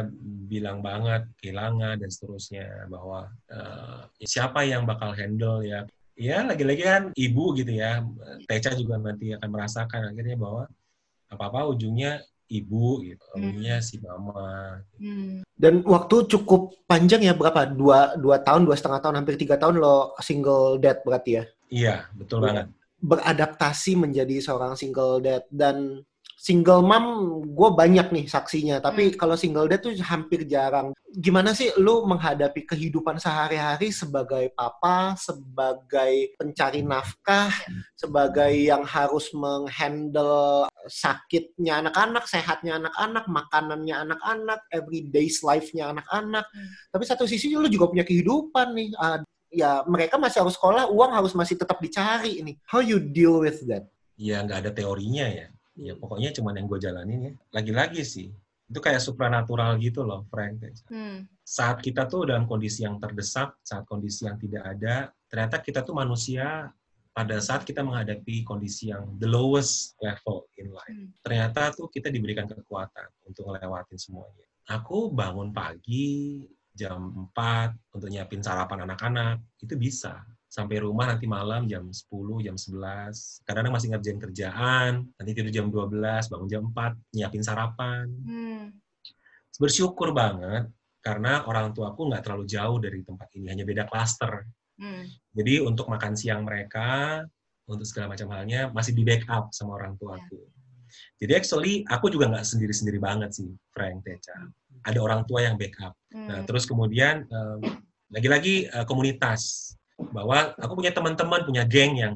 [0.48, 5.84] bilang banget kehilangan dan seterusnya bahwa uh, siapa yang bakal handle ya
[6.20, 8.04] ya lagi-lagi kan ibu gitu ya
[8.44, 10.68] Teca juga nanti akan merasakan akhirnya bahwa
[11.32, 12.20] apa-apa ujungnya
[12.50, 13.40] ibu gitu hmm.
[13.40, 15.46] ujungnya si mama hmm.
[15.54, 19.80] dan waktu cukup panjang ya berapa dua dua tahun dua setengah tahun hampir tiga tahun
[19.80, 22.44] lo single dad berarti ya iya betul ya.
[22.50, 22.66] banget
[23.00, 25.44] beradaptasi menjadi seorang single dad.
[25.48, 26.04] Dan
[26.40, 27.04] single mom
[27.52, 28.80] gue banyak nih saksinya.
[28.80, 29.16] Tapi hmm.
[29.20, 30.96] kalau single dad tuh hampir jarang.
[31.12, 37.52] Gimana sih lu menghadapi kehidupan sehari-hari sebagai papa sebagai pencari nafkah
[37.92, 46.46] sebagai yang harus menghandle sakitnya anak-anak sehatnya anak-anak makanannya anak-anak everyday's life-nya anak-anak.
[46.54, 46.70] Hmm.
[46.94, 48.94] tapi satu sisi lu juga punya kehidupan nih
[49.50, 52.56] ya mereka masih harus sekolah uang harus masih tetap dicari nih.
[52.64, 53.90] How you deal with that?
[54.14, 55.46] Ya nggak ada teorinya ya.
[55.76, 57.32] Ya pokoknya cuman yang gue jalanin ya.
[57.54, 58.30] Lagi-lagi sih
[58.70, 60.62] itu kayak supranatural gitu loh Frank.
[60.86, 61.26] Hmm.
[61.42, 65.98] saat kita tuh dalam kondisi yang terdesak saat kondisi yang tidak ada ternyata kita tuh
[65.98, 66.70] manusia
[67.10, 71.10] pada saat kita menghadapi kondisi yang the lowest level in life hmm.
[71.26, 74.46] ternyata tuh kita diberikan kekuatan untuk ngelewatin semuanya.
[74.70, 81.70] Aku bangun pagi jam 4 untuk nyiapin sarapan anak-anak itu bisa sampai rumah nanti malam
[81.70, 83.46] jam 10, jam 11.
[83.46, 88.06] Kadang-kadang masih ngerjain kerjaan, nanti tidur jam 12, bangun jam 4, nyiapin sarapan.
[88.26, 88.74] Hmm.
[89.62, 90.66] Bersyukur banget
[91.00, 94.42] karena orang tuaku nggak terlalu jauh dari tempat ini, hanya beda klaster.
[94.74, 95.06] Hmm.
[95.30, 97.22] Jadi untuk makan siang mereka,
[97.70, 100.34] untuk segala macam halnya masih di backup sama orang tuaku.
[100.34, 100.59] Yeah.
[101.18, 104.48] Jadi actually aku juga nggak sendiri-sendiri banget sih, Frank Teca.
[104.86, 105.92] Ada orang tua yang backup.
[106.10, 106.26] Nah, hmm.
[106.28, 107.28] Nah terus kemudian
[108.10, 109.72] lagi-lagi uh, komunitas
[110.10, 112.14] bahwa aku punya teman-teman, punya geng yang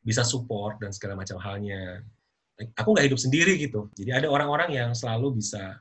[0.00, 2.02] bisa support dan segala macam halnya.
[2.74, 3.86] Aku nggak hidup sendiri gitu.
[3.94, 5.78] Jadi ada orang-orang yang selalu bisa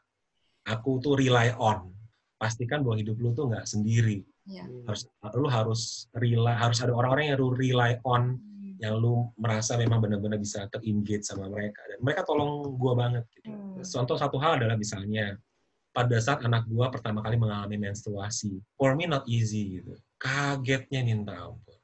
[0.68, 1.90] aku tuh rely on.
[2.38, 4.22] Pastikan bahwa hidup lu tuh nggak sendiri.
[4.46, 4.68] Ya.
[4.86, 5.82] Harus lu harus
[6.14, 8.38] rely, harus ada orang-orang yang lu rely on.
[8.78, 11.82] Yang lu merasa memang benar-benar bisa terengage sama mereka.
[11.90, 13.26] Dan mereka tolong gua banget.
[13.34, 13.50] Gitu.
[13.50, 13.82] Hmm.
[13.82, 15.38] Contoh satu hal adalah misalnya
[15.94, 18.62] pada saat anak gua pertama kali mengalami menstruasi.
[18.78, 21.78] For me not easy gitu kagetnya minta ampun.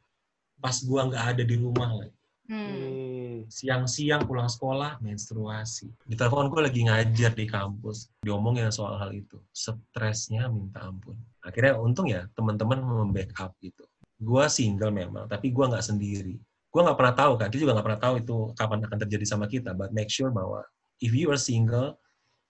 [0.58, 2.18] Pas gua nggak ada di rumah lagi.
[2.44, 3.48] Hmm.
[3.48, 5.88] Siang-siang pulang sekolah menstruasi.
[6.04, 9.40] Di telepon gue lagi ngajar di kampus, diomongin soal hal itu.
[9.56, 11.16] Stresnya minta ampun.
[11.40, 13.88] Akhirnya untung ya teman-teman membackup gitu.
[14.20, 16.36] Gue single memang, tapi gue nggak sendiri.
[16.74, 19.46] Gue nggak pernah tahu kan, dia juga nggak pernah tahu itu kapan akan terjadi sama
[19.46, 19.78] kita.
[19.78, 20.66] But make sure bahwa
[20.98, 22.02] if you are single,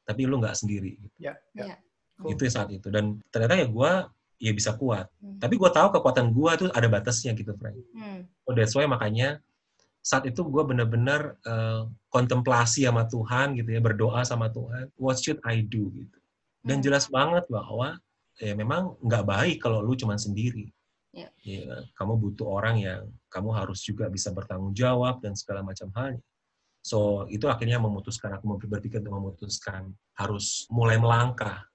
[0.07, 0.95] tapi lu nggak sendiri.
[0.95, 1.15] Gitu.
[1.19, 1.75] Ya, ya.
[2.15, 2.31] Cool.
[2.31, 2.87] Itu saat itu.
[2.87, 3.91] Dan ternyata ya gue
[4.43, 5.11] ya bisa kuat.
[5.19, 5.39] Hmm.
[5.43, 7.75] Tapi gue tahu kekuatan gue tuh ada batasnya gitu, Frank.
[7.91, 8.23] Hmm.
[8.47, 9.43] Oh, that's why makanya
[10.03, 14.91] saat itu gue benar-benar uh, kontemplasi sama Tuhan gitu ya, berdoa sama Tuhan.
[14.99, 16.19] What should I do gitu?
[16.63, 16.85] Dan hmm.
[16.87, 17.99] jelas banget bahwa
[18.39, 20.71] ya memang nggak baik kalau lu cuma sendiri.
[21.13, 21.29] Yeah.
[21.45, 26.25] Ya, kamu butuh orang yang kamu harus juga bisa bertanggung jawab dan segala macam halnya.
[26.81, 31.69] So itu akhirnya memutuskan aku berpikir untuk memutuskan harus mulai melangkah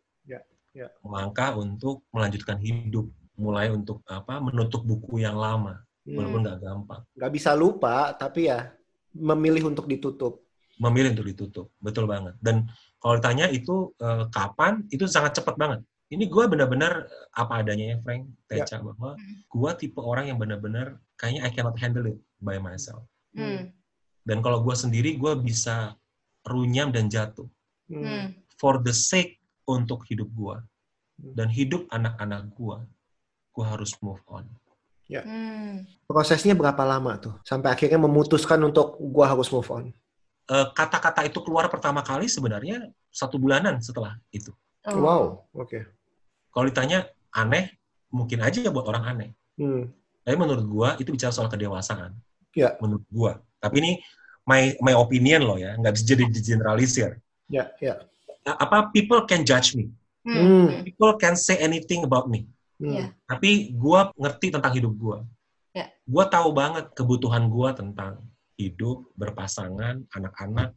[0.78, 0.88] ya.
[1.02, 6.14] melangkah untuk melanjutkan hidup, mulai untuk apa menutup buku yang lama, hmm.
[6.14, 7.02] walaupun nggak gampang.
[7.18, 8.70] Nggak bisa lupa, tapi ya
[9.14, 10.44] memilih untuk ditutup.
[10.78, 12.38] Memilih untuk ditutup, betul banget.
[12.38, 12.70] Dan
[13.02, 15.80] kalau ditanya itu eh, kapan, itu sangat cepat banget.
[16.08, 17.04] Ini gue benar-benar
[17.36, 18.78] apa adanya ya, Frank, Teca, ya.
[18.80, 19.12] bahwa
[19.44, 23.04] gue tipe orang yang benar-benar kayaknya I cannot handle it by myself.
[23.36, 23.68] Hmm.
[24.24, 25.96] Dan kalau gue sendiri, gue bisa
[26.48, 27.46] runyam dan jatuh.
[27.88, 28.36] Hmm.
[28.56, 30.64] For the sake untuk hidup gua
[31.18, 32.88] dan hidup anak-anak gua,
[33.52, 34.48] gua harus move on.
[35.08, 35.24] Ya.
[35.24, 35.88] Hmm.
[36.08, 39.84] Prosesnya berapa lama tuh sampai akhirnya memutuskan untuk gua harus move on?
[40.48, 44.48] Eh, kata-kata uh, itu keluar pertama kali sebenarnya satu bulanan setelah itu.
[44.88, 44.96] Oh.
[45.04, 45.68] Wow, oke.
[45.68, 45.82] Okay.
[46.58, 47.70] Kalau ditanya aneh,
[48.10, 49.30] mungkin aja buat orang aneh.
[49.54, 49.94] Hmm.
[50.26, 52.18] Tapi menurut gua itu bicara soal kedewasaan.
[52.58, 52.74] Ya.
[52.82, 53.38] Menurut gua.
[53.62, 53.92] Tapi ini
[54.42, 57.22] my my opinion loh ya, nggak bisa jadi generalisir.
[57.46, 58.02] Ya, ya
[58.56, 59.92] apa people can judge me.
[60.24, 60.84] Hmm.
[60.84, 62.48] People can say anything about me.
[62.80, 62.94] Hmm.
[62.94, 63.08] Yeah.
[63.28, 65.18] Tapi gue ngerti tentang hidup gue.
[65.76, 65.88] Yeah.
[66.08, 68.24] Gue tahu banget kebutuhan gue tentang
[68.56, 70.72] hidup, berpasangan, anak-anak.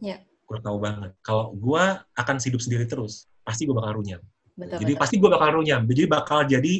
[0.00, 0.24] Yeah.
[0.44, 1.12] Gue tahu banget.
[1.24, 1.84] Kalau gue
[2.16, 4.20] akan hidup sendiri terus, pasti gue bakal runyam.
[4.52, 5.02] Betul, jadi betul.
[5.02, 5.82] pasti gue bakal runyam.
[5.88, 6.74] Jadi bakal jadi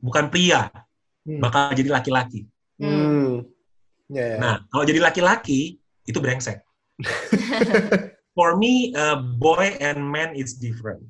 [0.00, 0.70] bukan pria,
[1.26, 1.40] hmm.
[1.42, 2.46] bakal jadi laki-laki.
[2.80, 3.44] Hmm.
[4.10, 4.40] Yeah, yeah.
[4.40, 6.62] Nah, kalau jadi laki-laki itu brengsek.
[8.34, 11.02] for me, uh, boy and man is different.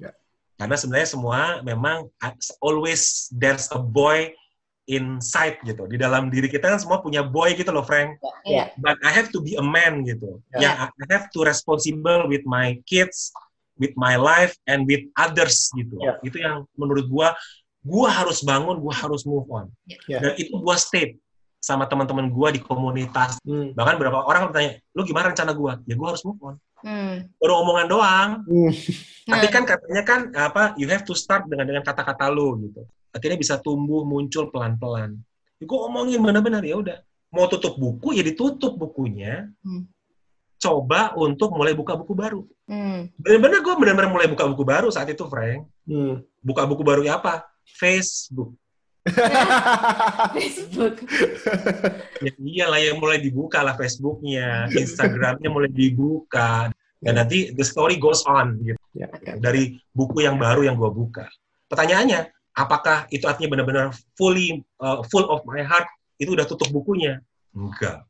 [0.00, 0.16] Yeah.
[0.60, 2.12] Karena sebenarnya semua memang
[2.60, 4.32] always there's a boy
[4.90, 5.88] inside gitu.
[5.88, 8.20] Di dalam diri kita kan semua punya boy gitu loh, Frank.
[8.44, 8.74] Yeah.
[8.76, 10.42] But I have to be a man gitu.
[10.52, 10.60] Yeah.
[10.60, 13.32] Yang I have to responsible with my kids,
[13.80, 15.96] with my life and with others gitu.
[15.98, 16.20] Yeah.
[16.20, 17.32] Itu yang menurut gua
[17.80, 19.72] gua harus bangun, gua harus move on.
[20.04, 20.20] Yeah.
[20.20, 21.16] Dan itu gua state
[21.60, 23.40] sama teman-teman gua di komunitas.
[23.40, 23.72] Hmm.
[23.72, 26.56] Bahkan beberapa orang bertanya, "Lu gimana rencana gua?" Ya gua harus move on.
[26.84, 27.28] Hmm.
[27.40, 28.30] Baru omongan doang.
[28.44, 28.72] Hmm.
[29.28, 29.52] Tapi Nah.
[29.52, 32.84] kan katanya kan apa you have to start dengan dengan kata-kata lu gitu.
[33.12, 35.18] Akhirnya bisa tumbuh muncul pelan-pelan.
[35.60, 36.98] Ya, gue omongin benar-benar ya udah.
[37.30, 39.50] Mau tutup buku ya ditutup bukunya.
[39.60, 39.84] Hmm.
[40.60, 42.44] Coba untuk mulai buka buku baru.
[42.68, 43.08] Hmm.
[43.16, 45.64] Benar-benar gue benar-benar mulai buka buku baru saat itu, Frank.
[45.88, 46.20] Hmm.
[46.44, 47.48] Buka buku baru ya apa?
[47.64, 48.52] Facebook.
[50.36, 51.00] Facebook.
[52.20, 56.68] Ya iyalah yang mulai dibuka lah Facebooknya, Instagramnya mulai dibuka.
[57.00, 58.76] Dan nanti the story goes on gitu.
[58.92, 59.08] Ya.
[59.40, 61.24] dari buku yang baru yang gue buka.
[61.72, 65.88] Pertanyaannya, apakah itu artinya benar-benar fully uh, full of my heart
[66.20, 67.24] itu udah tutup bukunya?
[67.56, 68.04] Enggak.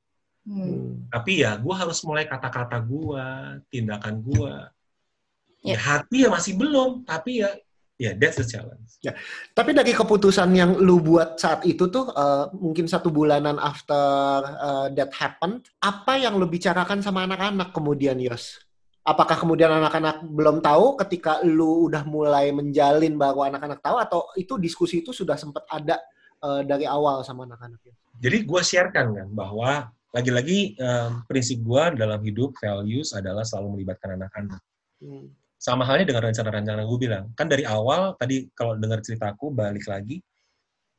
[0.46, 0.62] Hmm.
[0.64, 0.90] Hmm.
[1.12, 3.26] Tapi ya gue harus mulai kata-kata gue,
[3.68, 4.54] tindakan gue.
[5.60, 5.76] Ya.
[5.76, 5.78] Ya.
[5.80, 7.52] hati ya masih belum, tapi ya
[8.00, 8.96] ya that's the challenge.
[9.52, 14.00] Tapi dari keputusan yang lu buat saat itu tuh, uh, mungkin satu bulanan after
[14.56, 18.56] uh, that happened, apa yang lu bicarakan sama anak-anak kemudian, Yos?
[19.04, 24.56] Apakah kemudian anak-anak belum tahu ketika lu udah mulai menjalin baru anak-anak tahu, atau itu
[24.56, 26.00] diskusi itu sudah sempat ada
[26.40, 27.84] uh, dari awal sama anak-anak?
[27.84, 28.00] Yos?
[28.16, 34.18] Jadi gue sharekan kan bahwa lagi-lagi um, prinsip gue dalam hidup values adalah selalu melibatkan
[34.18, 34.60] anak-anak.
[35.00, 35.32] Hmm.
[35.56, 40.20] sama halnya dengan rencana-rencana gue bilang kan dari awal tadi kalau dengar ceritaku balik lagi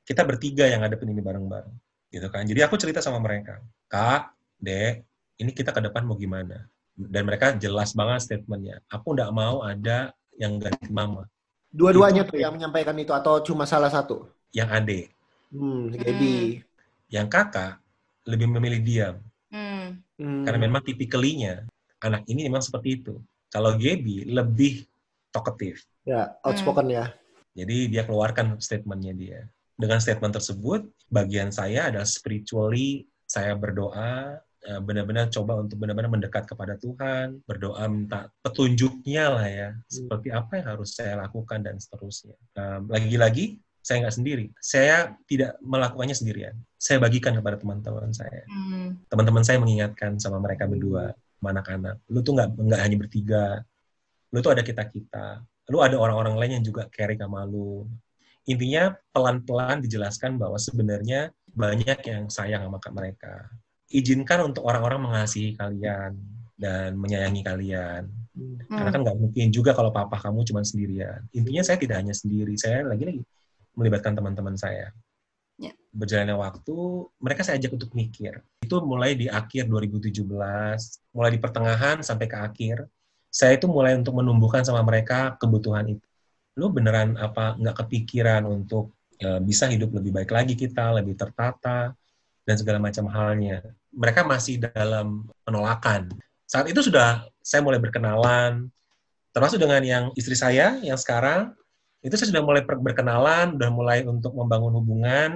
[0.06, 1.74] kita bertiga yang ngadepin ini bareng-bareng
[2.10, 3.58] gitu kan jadi aku cerita sama mereka
[3.89, 5.02] kak dek
[5.41, 10.13] ini kita ke depan mau gimana dan mereka jelas banget statementnya aku nggak mau ada
[10.38, 11.26] yang ganti mama
[11.74, 14.30] Dua-duanya Itu- tuh yang menyampaikan itu, atau cuma salah satu?
[14.54, 15.10] yang ade
[15.50, 16.62] Hmm, Gaby.
[17.10, 17.80] yang kakak
[18.27, 19.17] lebih memilih diam
[19.51, 19.99] Hmm.
[20.15, 20.47] Hmm.
[20.47, 21.67] karena memang tipikalinya
[21.99, 23.19] anak ini memang seperti itu
[23.51, 24.88] kalau Gaby lebih
[25.36, 27.13] talkative Ya, outspoken ya.
[27.53, 29.39] Jadi dia keluarkan statementnya dia.
[29.77, 36.49] Dengan statement tersebut, bagian saya adalah spiritually saya berdoa, eh, benar-benar coba untuk benar-benar mendekat
[36.49, 42.38] kepada Tuhan, berdoa minta petunjuknya lah ya, seperti apa yang harus saya lakukan dan seterusnya.
[42.57, 44.45] Nah, Lagi-lagi, saya nggak sendiri.
[44.62, 46.55] Saya tidak melakukannya sendirian.
[46.81, 48.41] Saya bagikan kepada teman-teman saya.
[48.49, 48.97] Hmm.
[49.05, 52.01] Teman-teman saya mengingatkan sama mereka berdua, sama anak-anak.
[52.09, 53.45] Lu tuh nggak nggak hanya bertiga.
[54.33, 57.87] Lu tuh ada kita-kita lu ada orang-orang lain yang juga carry sama lu.
[58.43, 63.47] Intinya pelan-pelan dijelaskan bahwa sebenarnya banyak yang sayang sama mereka.
[63.87, 66.19] Izinkan untuk orang-orang mengasihi kalian
[66.59, 68.03] dan menyayangi kalian.
[68.35, 68.57] Hmm.
[68.67, 71.23] Karena kan nggak mungkin juga kalau papa kamu cuma sendirian.
[71.31, 73.23] Intinya saya tidak hanya sendiri, saya lagi-lagi
[73.79, 74.91] melibatkan teman-teman saya.
[75.91, 75.97] Ya.
[75.99, 76.77] Berjalannya waktu,
[77.19, 78.39] mereka saya ajak untuk mikir.
[78.63, 80.23] Itu mulai di akhir 2017,
[81.12, 82.88] mulai di pertengahan sampai ke akhir,
[83.32, 86.08] saya itu mulai untuk menumbuhkan sama mereka kebutuhan itu.
[86.56, 91.95] Lu beneran apa nggak kepikiran untuk e, bisa hidup lebih baik lagi kita, lebih tertata,
[92.47, 93.63] dan segala macam halnya.
[93.91, 96.12] Mereka masih dalam penolakan.
[96.47, 98.67] Saat itu sudah saya mulai berkenalan,
[99.32, 101.56] termasuk dengan yang istri saya yang sekarang,
[102.04, 105.30] itu saya sudah mulai berkenalan, sudah mulai untuk membangun hubungan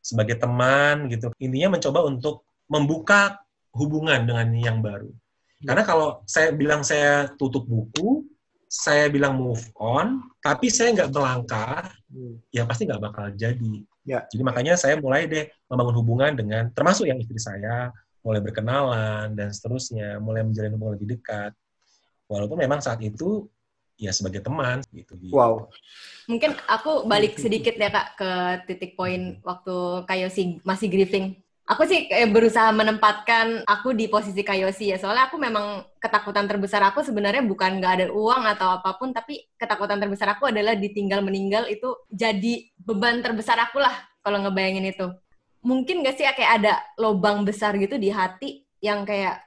[0.00, 1.30] sebagai teman gitu.
[1.38, 3.40] Intinya mencoba untuk membuka
[3.76, 5.08] hubungan dengan yang baru.
[5.60, 8.24] Karena kalau saya bilang saya tutup buku,
[8.70, 12.42] saya bilang move on, tapi saya nggak melangkah, Hmm.
[12.50, 13.74] ya pasti nggak bakal jadi.
[14.02, 14.26] Ya.
[14.26, 19.48] Jadi makanya saya mulai deh membangun hubungan dengan, termasuk yang istri saya, mulai berkenalan dan
[19.54, 21.52] seterusnya, mulai menjalin hubungan lebih dekat.
[22.26, 23.46] Walaupun memang saat itu
[24.00, 25.12] ya sebagai teman gitu.
[25.28, 25.68] Wow.
[26.24, 28.30] Mungkin aku balik sedikit ya kak ke
[28.64, 31.36] titik poin waktu Kayosi masih grieving.
[31.70, 34.98] Aku sih kayak berusaha menempatkan aku di posisi Kayosi ya.
[34.98, 39.46] Soalnya aku memang ketakutan terbesar aku sebenarnya bukan nggak ada uang atau apa pun, tapi
[39.54, 45.06] ketakutan terbesar aku adalah ditinggal meninggal itu jadi beban terbesar aku lah kalau ngebayangin itu.
[45.62, 49.38] Mungkin nggak sih kayak ada lobang besar gitu di hati yang kayak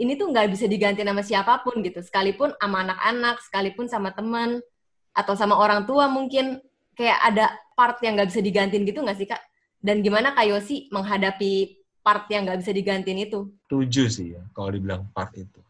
[0.00, 2.00] ini tuh nggak bisa diganti sama siapa pun gitu.
[2.00, 4.64] Sekalipun sama anak-anak, sekalipun sama teman,
[5.12, 6.58] atau sama orang tua mungkin
[6.96, 9.42] kayak ada part yang nggak bisa digantiin gitu nggak sih kak?
[9.80, 13.48] Dan gimana Kak Yosi menghadapi part yang nggak bisa digantiin itu?
[13.68, 15.60] Tujuh sih ya kalau dibilang part itu.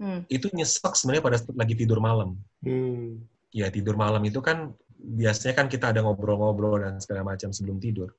[0.00, 0.24] Hmm.
[0.26, 2.40] Itu nyesek sebenarnya pada saat lagi tidur malam.
[2.64, 3.20] Hmm.
[3.52, 8.10] Ya tidur malam itu kan biasanya kan kita ada ngobrol-ngobrol dan segala macam sebelum tidur.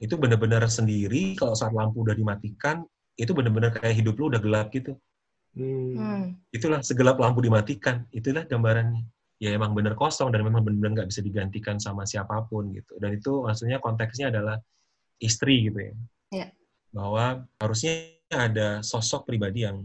[0.00, 2.82] Itu benar-benar sendiri kalau saat lampu udah dimatikan,
[3.18, 4.94] itu benar-benar kayak hidup lu udah gelap gitu.
[5.58, 5.98] Hmm.
[5.98, 6.24] Hmm.
[6.54, 8.06] Itulah segelap lampu dimatikan.
[8.14, 9.02] Itulah gambarannya.
[9.38, 12.94] Ya emang bener kosong dan memang benar-benar nggak bisa digantikan sama siapa pun gitu.
[12.98, 14.58] Dan itu maksudnya konteksnya adalah
[15.18, 15.94] istri gitu ya.
[16.34, 16.46] Iya.
[16.94, 19.82] Bahwa harusnya ada sosok pribadi yang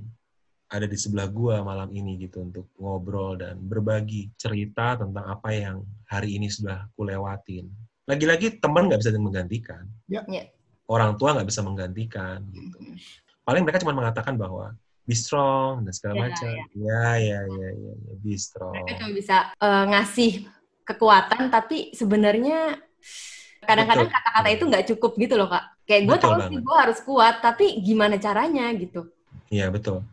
[0.74, 5.86] ada di sebelah gua malam ini gitu untuk ngobrol dan berbagi cerita tentang apa yang
[6.10, 7.70] hari ini sudah kulewatin.
[8.10, 9.86] Lagi-lagi teman nggak bisa menggantikan.
[10.10, 10.26] Ya.
[10.26, 10.50] Ya.
[10.90, 12.78] Orang tua nggak bisa menggantikan gitu.
[13.44, 14.72] Paling mereka cuma mengatakan bahwa
[15.04, 16.48] be strong dan segala Ya, macam.
[16.48, 18.72] Ya, ya, ya, ya, ya, be strong.
[18.74, 20.32] Mereka cuma bisa eh, ngasih
[20.84, 22.80] kekuatan, tapi sebenarnya
[23.60, 25.64] kadang-kadang kata-kata itu nggak cukup gitu loh kak.
[25.84, 26.50] Kayak gue tahu banget.
[26.50, 29.12] sih gue harus kuat, tapi gimana caranya gitu.
[29.48, 30.04] Iya betul.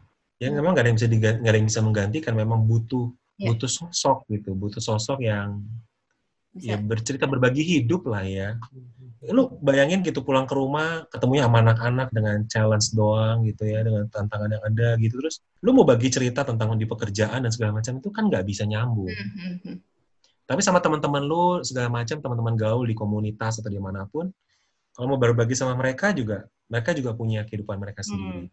[0.42, 0.58] Ya Hmm.
[0.58, 2.32] memang nggak ada yang bisa diga- nggak ada yang bisa menggantikan.
[2.34, 3.48] Memang butuh Ya.
[3.50, 5.62] butuh sosok gitu, butuh sosok yang
[6.52, 6.74] Bisa.
[6.74, 8.58] ya bercerita berbagi hidup lah ya.
[9.28, 14.08] Lu bayangin gitu pulang ke rumah ketemunya sama anak-anak dengan challenge doang gitu ya, dengan
[14.08, 15.20] tantangan yang ada gitu.
[15.20, 18.64] Terus lu mau bagi cerita tentang di pekerjaan dan segala macam itu kan nggak bisa
[18.64, 19.12] nyambung.
[19.12, 19.76] Hmm, hmm, hmm.
[20.48, 24.32] Tapi sama teman-teman lu segala macam, teman-teman gaul di komunitas atau di mana pun,
[24.96, 28.50] kalau mau berbagi sama mereka juga, mereka juga punya kehidupan mereka sendiri.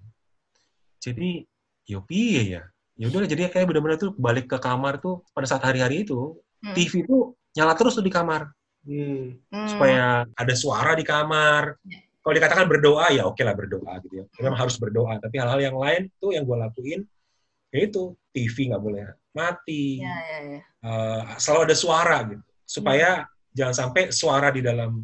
[1.01, 1.41] Jadi,
[1.89, 2.63] yo piye ya?
[2.97, 6.74] Ya udah jadi kayak benar-benar tuh balik ke kamar tuh pada saat hari-hari itu, Hmm.
[6.74, 8.49] TV tuh nyala terus tuh di kamar
[8.88, 9.35] Hmm.
[9.51, 9.67] Hmm.
[9.67, 11.75] supaya ada suara di kamar.
[11.83, 11.99] Ya.
[12.23, 14.25] Kalau dikatakan berdoa ya oke lah berdoa gitu ya.
[14.43, 17.01] Memang harus berdoa, tapi hal-hal yang lain tuh yang gue lakuin
[17.75, 19.99] yaitu TV nggak boleh mati.
[19.99, 20.59] Ya, ya, ya.
[20.88, 25.03] Eh, selalu ada suara gitu supaya jangan sampai suara di dalam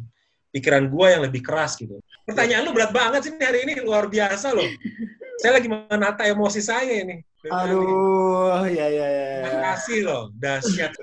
[0.54, 4.54] pikiran gue yang lebih keras gitu pertanyaan lu berat banget sih hari ini luar biasa
[4.54, 4.64] loh
[5.42, 9.33] saya lagi menata emosi saya ini Aduh, ya ya ya.
[9.74, 10.94] Kasih loh dahsyat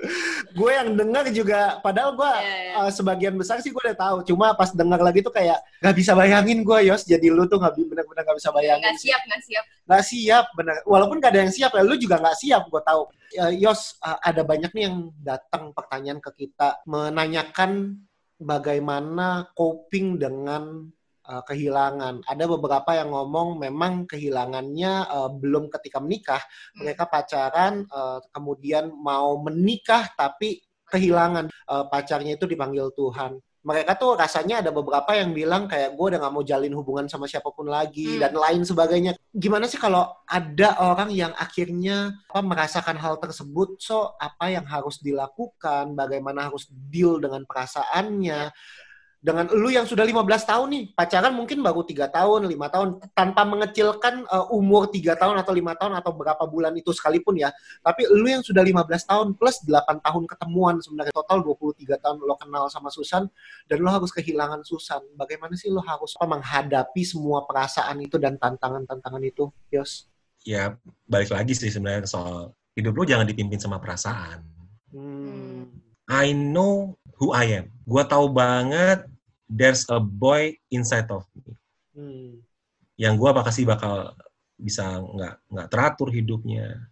[0.52, 2.72] Gue yang dengar juga, padahal gue Ya, ya.
[2.84, 4.16] uh, sebagian besar sih gue udah tahu.
[4.28, 7.08] Cuma pas dengar lagi tuh kayak gak bisa bayangin gue Yos.
[7.08, 8.84] Jadi lu tuh nggak benar-benar gak bisa bayangin.
[8.84, 9.64] Nggak siap, nggak siap.
[9.88, 10.76] Nggak siap, bener.
[10.84, 12.62] Walaupun gak ada yang siap, ya lu juga nggak siap.
[12.68, 13.02] Gue tahu.
[13.32, 17.96] Ya, Yos, uh, ada banyak nih yang datang pertanyaan ke kita menanyakan
[18.36, 20.92] bagaimana coping dengan
[21.32, 22.28] uh, kehilangan.
[22.28, 26.42] Ada beberapa yang ngomong memang kehilangannya uh, belum ketika menikah,
[26.76, 26.84] Hmm.
[26.84, 30.60] mereka pacaran, uh, kemudian mau menikah tapi
[30.92, 33.40] kehilangan uh, pacarnya itu dipanggil Tuhan.
[33.62, 37.30] Mereka tuh rasanya ada beberapa yang bilang kayak gue udah gak mau jalin hubungan sama
[37.30, 38.20] siapa pun lagi Hmm.
[38.26, 39.14] dan lain sebagainya.
[39.30, 44.98] Gimana sih kalau ada orang yang akhirnya apa, merasakan hal tersebut, so apa yang harus
[44.98, 48.50] dilakukan, bagaimana harus deal dengan perasaannya,
[49.22, 50.18] dengan lu yang sudah 15
[50.50, 55.38] tahun nih, pacaran mungkin baru tiga tahun, lima tahun, tanpa mengecilkan uh, umur tiga tahun
[55.38, 57.54] atau lima tahun atau berapa bulan itu sekalipun ya.
[57.86, 62.34] Tapi lu yang sudah 15 tahun plus 8 tahun ketemuan sebenarnya total 23 tahun lo
[62.34, 63.30] kenal sama Susan
[63.70, 65.00] dan lo harus kehilangan Susan.
[65.14, 70.12] Bagaimana sih lo harus apa, menghadapi semua perasaan itu dan tantangan-tantangan itu, Yos?
[70.42, 70.74] ya
[71.06, 74.42] balik lagi sih sebenarnya soal hidup lu jangan dipimpin sama perasaan
[74.92, 75.72] Hmm.
[76.04, 79.08] I know who I am gua tahu banget
[79.52, 81.52] there's a boy inside of me
[81.92, 82.40] Hmm.
[82.96, 84.16] yang gua pasti bakal
[84.56, 86.88] bisa nggak nggak teratur hidupnya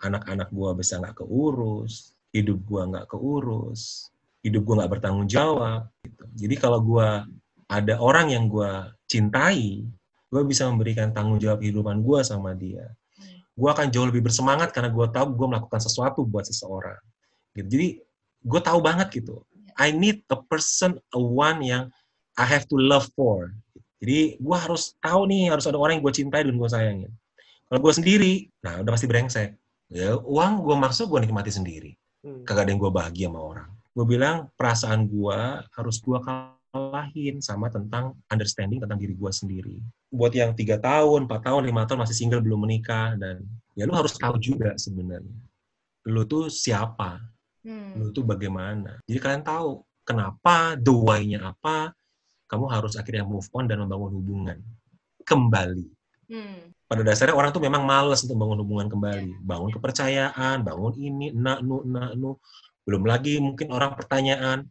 [0.00, 4.08] anak-anak gua bisa nggak keurus hidup gua nggak keurus
[4.40, 6.24] hidup gua nggak bertanggung jawab gitu.
[6.32, 7.28] jadi kalau gua
[7.68, 9.84] ada orang yang gua cintai
[10.32, 12.88] gua bisa memberikan tanggung jawab kehidupan gua sama dia
[13.52, 17.04] gua akan jauh lebih bersemangat karena gua tahu gua melakukan sesuatu buat seseorang
[17.52, 17.68] gitu.
[17.68, 17.88] jadi
[18.40, 19.44] gua tahu banget gitu
[19.78, 21.94] I need a person a one yang
[22.34, 23.54] I have to love for
[23.98, 27.12] jadi gue harus tahu nih, harus ada orang yang gue cintai dan gue sayangin.
[27.68, 29.50] Kalau gue sendiri, nah udah pasti brengsek.
[29.90, 31.92] Ya uang gue maksud gue nikmati sendiri.
[32.22, 32.46] Hmm.
[32.46, 33.68] Kagak ada yang gue bahagia sama orang.
[33.92, 35.38] Gue bilang perasaan gue
[35.74, 39.76] harus gue kalahin sama tentang understanding tentang diri gue sendiri.
[40.14, 43.42] Buat yang tiga tahun, empat tahun, lima tahun masih single belum menikah dan
[43.74, 45.36] ya lu harus tahu juga sebenarnya.
[46.06, 47.18] Lu tuh siapa?
[47.62, 47.98] Hmm.
[47.98, 49.02] Lu tuh bagaimana?
[49.06, 51.92] Jadi kalian tahu kenapa, the why-nya apa,
[52.48, 54.58] kamu harus akhirnya move on dan membangun hubungan
[55.28, 55.86] kembali.
[56.28, 56.72] Hmm.
[56.88, 61.60] Pada dasarnya orang tuh memang males untuk bangun hubungan kembali, bangun kepercayaan, bangun ini, nak
[61.60, 62.40] nu, nak nu.
[62.88, 64.64] Belum lagi mungkin orang pertanyaan,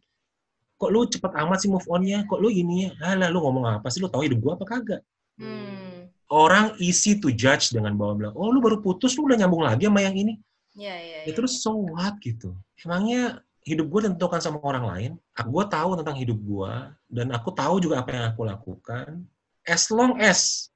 [0.74, 2.26] kok lu cepet amat sih move on-nya?
[2.26, 2.90] Kok lu ini?
[2.98, 4.02] Alah, lu ngomong apa sih?
[4.02, 5.02] Lu tahu hidup gua apa kagak?
[5.38, 6.10] Hmm.
[6.26, 9.86] Orang easy to judge dengan bahwa bilang, oh lu baru putus, lu udah nyambung lagi
[9.86, 10.34] sama yang ini.
[10.76, 11.34] Ya, ya, Ya ya.
[11.34, 12.52] terus so what gitu.
[12.80, 15.10] Emangnya hidup gue ditentukan sama orang lain.
[15.36, 16.72] Aku gue tahu tentang hidup gue
[17.12, 19.24] dan aku tahu juga apa yang aku lakukan.
[19.68, 20.72] As long as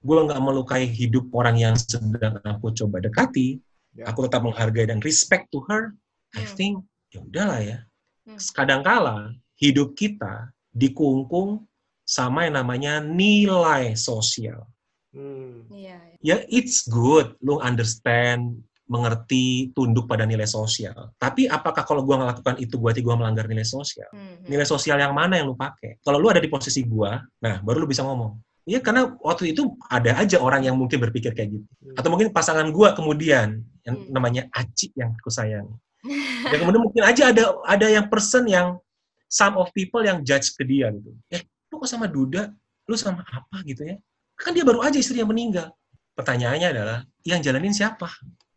[0.00, 3.60] gue nggak melukai hidup orang yang sedang aku coba dekati,
[3.92, 4.08] Ya.
[4.08, 5.92] aku tetap menghargai dan respect to her.
[6.32, 6.56] I Hmm.
[6.56, 6.72] think
[7.12, 7.78] ya udahlah ya.
[8.24, 8.40] Hmm.
[8.40, 11.68] Kadangkala hidup kita dikungkung
[12.08, 14.64] sama yang namanya nilai sosial
[15.12, 15.68] Hmm.
[15.68, 16.18] Iya, iya.
[16.24, 22.60] ya it's good lu understand mengerti tunduk pada nilai sosial tapi apakah kalau gua melakukan
[22.60, 24.44] itu berarti gua melanggar nilai sosial Hmm.
[24.44, 27.82] nilai sosial yang mana yang lu pakai kalau lu ada di posisi gua nah baru
[27.82, 31.66] lu bisa ngomong Iya karena waktu itu ada aja orang yang mungkin berpikir kayak gitu.
[31.82, 31.98] Hmm.
[31.98, 34.14] Atau mungkin pasangan gua kemudian yang Hmm.
[34.14, 35.66] namanya Aci yang aku sayang.
[36.46, 38.78] Dan kemudian mungkin aja ada ada yang person yang
[39.26, 41.10] some of people yang judge ke dia gitu.
[41.34, 41.42] Eh,
[41.74, 42.54] lu kok sama Duda?
[42.86, 43.98] Lu sama apa gitu ya?
[44.38, 45.74] Kan dia baru aja istri yang meninggal.
[46.14, 48.06] Pertanyaannya adalah, yang jalanin siapa?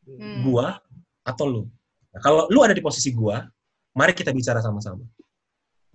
[0.06, 0.46] Hmm.
[0.46, 0.78] Gua
[1.26, 1.64] atau lu?
[2.14, 3.44] Nah, kalau lu ada di posisi gua,
[3.96, 5.08] mari kita bicara sama-sama.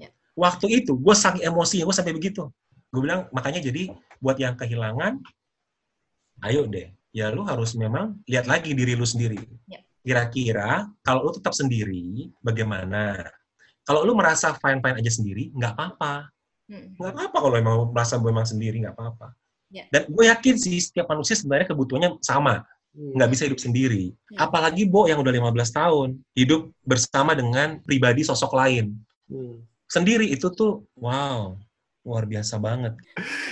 [0.01, 0.09] Ya.
[0.33, 2.49] Waktu itu, gue saking emosi, gue sampai begitu.
[2.89, 5.21] Gue bilang, makanya jadi buat yang kehilangan,
[6.49, 9.39] ayo deh, ya lu harus memang lihat lagi diri lu sendiri.
[9.69, 9.85] Ya.
[10.01, 13.21] Kira-kira kalau lu tetap sendiri, bagaimana?
[13.85, 16.33] Kalau lu merasa fine-fine aja sendiri, nggak apa-apa.
[16.73, 16.97] Hmm.
[16.97, 19.37] Nggak apa-apa kalau emang merasa memang sendiri, nggak apa-apa.
[19.71, 19.87] Ya.
[19.93, 22.65] Dan gue yakin sih, setiap manusia sebenarnya kebutuhannya sama.
[22.95, 24.15] Nggak bisa hidup sendiri.
[24.35, 24.47] Ya.
[24.47, 28.99] Apalagi Bo yang udah 15 tahun hidup bersama dengan pribadi sosok lain.
[29.31, 29.63] Hmm.
[29.87, 31.55] Sendiri itu tuh wow,
[32.07, 32.95] luar biasa banget.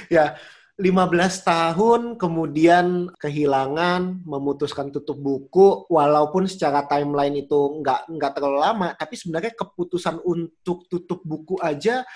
[0.09, 0.41] Ya,
[0.81, 8.89] 15 tahun kemudian kehilangan, memutuskan tutup buku, walaupun secara timeline itu nggak nggak terlalu lama,
[8.97, 12.09] tapi sebenarnya keputusan untuk tutup buku aja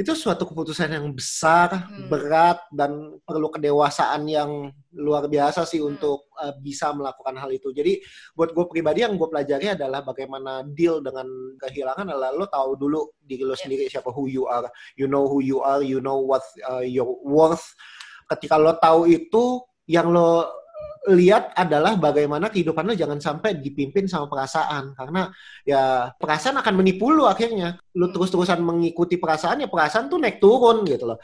[0.00, 2.08] itu suatu keputusan yang besar, Hmm.
[2.08, 5.92] berat, dan perlu kedewasaan yang luar biasa sih Hmm.
[5.92, 7.68] untuk uh, bisa melakukan hal itu.
[7.68, 8.00] Jadi
[8.32, 11.28] buat gue pribadi yang gue pelajari adalah bagaimana deal dengan
[11.60, 13.60] kehilangan adalah lo tahu dulu diri lo Yes.
[13.60, 14.64] sendiri siapa who you are,
[14.96, 17.76] you know who you are, you know what uh, your worth.
[18.24, 20.48] Ketika lo tahu itu, yang lo
[21.08, 24.92] lihat adalah bagaimana kehidupan lo jangan sampai dipimpin sama perasaan.
[24.92, 25.32] Karena
[25.64, 27.80] ya perasaan akan menipu lo akhirnya.
[27.96, 31.18] Lo terus-terusan mengikuti perasaan ya perasaan tuh naik turun gitu loh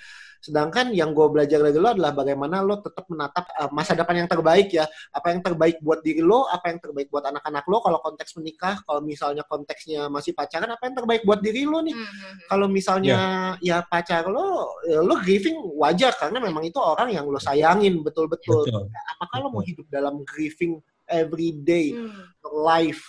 [0.46, 4.28] sedangkan yang gue belajar dari lo adalah bagaimana lo tetap menatap uh, masa depan yang
[4.30, 7.98] terbaik ya apa yang terbaik buat diri lo apa yang terbaik buat anak-anak lo kalau
[7.98, 12.04] konteks menikah kalau misalnya konteksnya masih pacaran apa yang terbaik buat diri lo nih Hmm,
[12.04, 12.38] hmm, hmm.
[12.52, 13.18] kalau misalnya
[13.64, 18.68] ya pacar lo, ya lo grieving wajar karena memang itu orang yang lo sayangin betul-betul.
[18.68, 18.92] Betul.
[19.16, 20.76] Apakah lo mau hidup dalam grieving
[21.08, 22.28] every day Hmm.
[22.62, 23.08] life?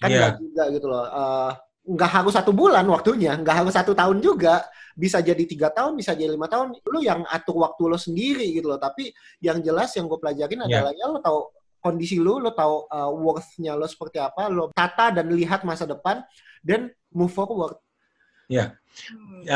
[0.00, 0.18] Kan Iya.
[0.18, 1.04] nggak juga gitu loh.
[1.04, 1.50] Eh,
[1.84, 4.64] nggak harus satu bulan waktunya, nggak harus satu tahun juga.
[4.96, 6.80] Bisa jadi tiga tahun, bisa jadi lima tahun.
[6.80, 8.80] Lo yang atur waktu lo sendiri gitu loh.
[8.80, 9.12] Tapi
[9.44, 10.80] yang jelas yang gue pelajarin Iya.
[10.80, 11.38] adalah ya lo tahu
[11.84, 16.24] kondisi lo, lo tahu uh, worth-nya lo seperti apa, lo tata dan lihat masa depan,
[16.64, 17.76] dan move forward.
[18.48, 18.76] Ya,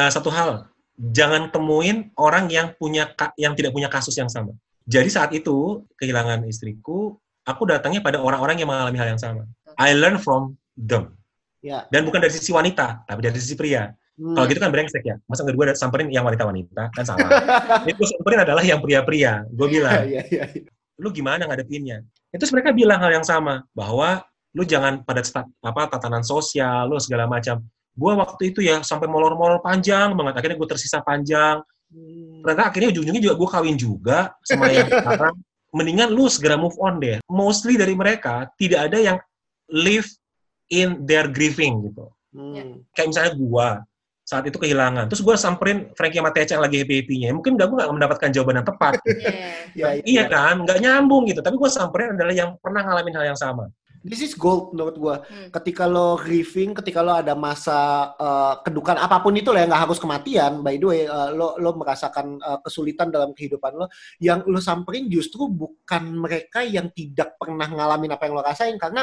[0.08, 4.52] satu hal, jangan temuin orang yang punya ka- yang tidak punya kasus yang sama.
[4.88, 9.44] Jadi saat itu kehilangan istriku, aku datangnya pada orang-orang yang mengalami hal yang sama.
[9.76, 11.17] I learn from them.
[11.64, 11.86] Ya.
[11.90, 13.90] Dan bukan dari sisi wanita, tapi dari sisi pria.
[14.18, 14.34] Hmm.
[14.34, 15.16] Kalau gitu kan brengsek ya.
[15.30, 16.90] Masa nggak gue samperin yang wanita-wanita?
[16.90, 17.28] Kan salah.
[17.86, 19.46] Gue samperin adalah yang pria-pria.
[19.46, 20.70] Gue bilang, Iya, iya, iya.
[20.98, 22.02] lu gimana ngadepinnya?
[22.34, 24.26] Itu mereka bilang hal yang sama, bahwa
[24.58, 25.22] lu jangan pada
[25.62, 27.62] apa tatanan sosial, lu segala macam.
[27.98, 30.34] Gua waktu itu ya sampai molor-molor panjang banget.
[30.38, 31.62] Akhirnya gue tersisa panjang.
[31.90, 32.42] Hmm.
[32.42, 35.34] Ternyata akhirnya ujung-ujungnya juga gue kawin juga sama yang sekarang.
[35.70, 37.22] Mendingan lu segera move on deh.
[37.30, 39.16] Mostly dari mereka tidak ada yang
[39.70, 40.08] live
[40.68, 42.06] in their grieving gitu.
[42.32, 42.84] Hmm.
[42.92, 43.68] Kayak misalnya gua
[44.28, 45.08] saat itu kehilangan.
[45.08, 47.32] Terus gue samperin Frankie sama Teca yang lagi happy-happynya.
[47.32, 49.00] Mungkin gak gue gak mendapatkan jawaban yang tepat.
[49.76, 50.00] Yeah.
[50.00, 51.40] Ya, Iya kan, nggak nyambung gitu.
[51.40, 53.72] Tapi gue samperin adalah yang pernah ngalamin hal yang sama.
[54.04, 55.16] This is gold menurut gua.
[55.26, 55.50] Hmm.
[55.50, 59.82] Ketika lo grieving, ketika lo ada masa uh, kedukaan apa pun itu lah, ya, nggak
[59.90, 60.62] harus kematian.
[60.62, 63.90] By the way, uh, lo lo merasakan uh, kesulitan dalam kehidupan lo.
[64.22, 69.02] Yang lo samperin justru bukan mereka yang tidak pernah ngalamin apa yang lo rasain, karena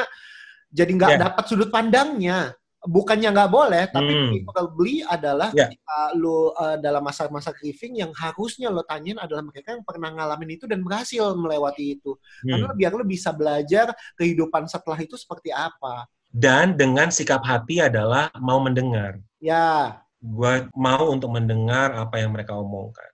[0.70, 1.18] jadi nggak Ya.
[1.30, 2.54] dapat sudut pandangnya.
[2.86, 4.46] Bukannya nggak boleh, tapi Hmm.
[4.46, 9.82] probably adalah ketika lo uh, dalam masa-masa grieving yang harusnya lo tanyain adalah mereka yang
[9.82, 12.14] pernah ngalamin itu dan berhasil melewati itu.
[12.46, 12.78] Karena Hmm.
[12.78, 16.06] biar lo bisa belajar kehidupan setelah itu seperti apa.
[16.30, 19.18] Dan dengan sikap hati adalah mau mendengar.
[19.42, 23.06] Ya, Gue mau untuk mendengar apa yang mereka omongkan.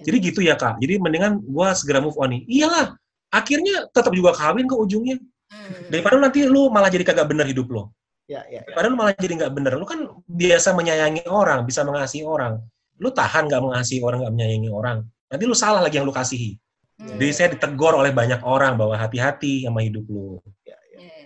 [0.00, 0.08] Ya.
[0.08, 0.80] Jadi gitu ya kak.
[0.80, 2.42] Jadi mendingan gue segera move on nih.
[2.46, 2.96] Iyalah,
[3.28, 5.16] akhirnya tetap juga kawin ke ujungnya.
[5.52, 5.92] Hmm.
[5.92, 7.92] Daripada nanti lu malah jadi kagak bener hidup lo.
[8.24, 8.64] ya, ya.
[8.64, 9.72] Daripada lu malah jadi nggak bener.
[9.76, 12.60] Lu kan biasa menyayangi orang, bisa mengasihi orang.
[12.96, 14.98] Lu tahan nggak mengasihi orang, nggak menyayangi orang.
[15.28, 16.56] Nanti lu salah lagi yang lu kasihi.
[16.94, 17.18] Hmm.
[17.18, 20.38] Jadi saya ditegur oleh banyak orang bahwa hati-hati sama hidup lu.
[20.62, 20.78] Yeah.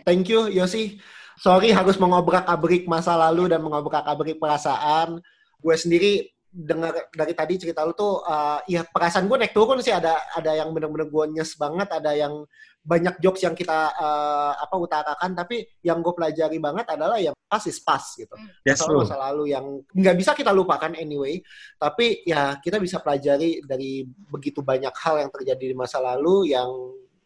[0.08, 0.96] Thank you, Yosi.
[1.38, 5.22] Sorry harus mengobrak-abrik masa lalu dan mengobrak-abrik perasaan.
[5.60, 9.92] Gue sendiri dengar dari tadi cerita lu tuh, uh, ya perasaan gue naik turun sih.
[9.92, 12.42] Ada ada yang bener-bener gue nyes banget, ada yang
[12.88, 15.36] banyak jokes yang kita uh, apa utarakan.
[15.36, 18.32] Tapi yang gue pelajari banget adalah yang pas is pas gitu.
[18.64, 19.00] That's masa, true.
[19.04, 21.36] masa lalu yang nggak bisa kita lupakan anyway.
[21.76, 26.68] Tapi ya kita bisa pelajari dari begitu banyak hal yang terjadi di masa lalu yang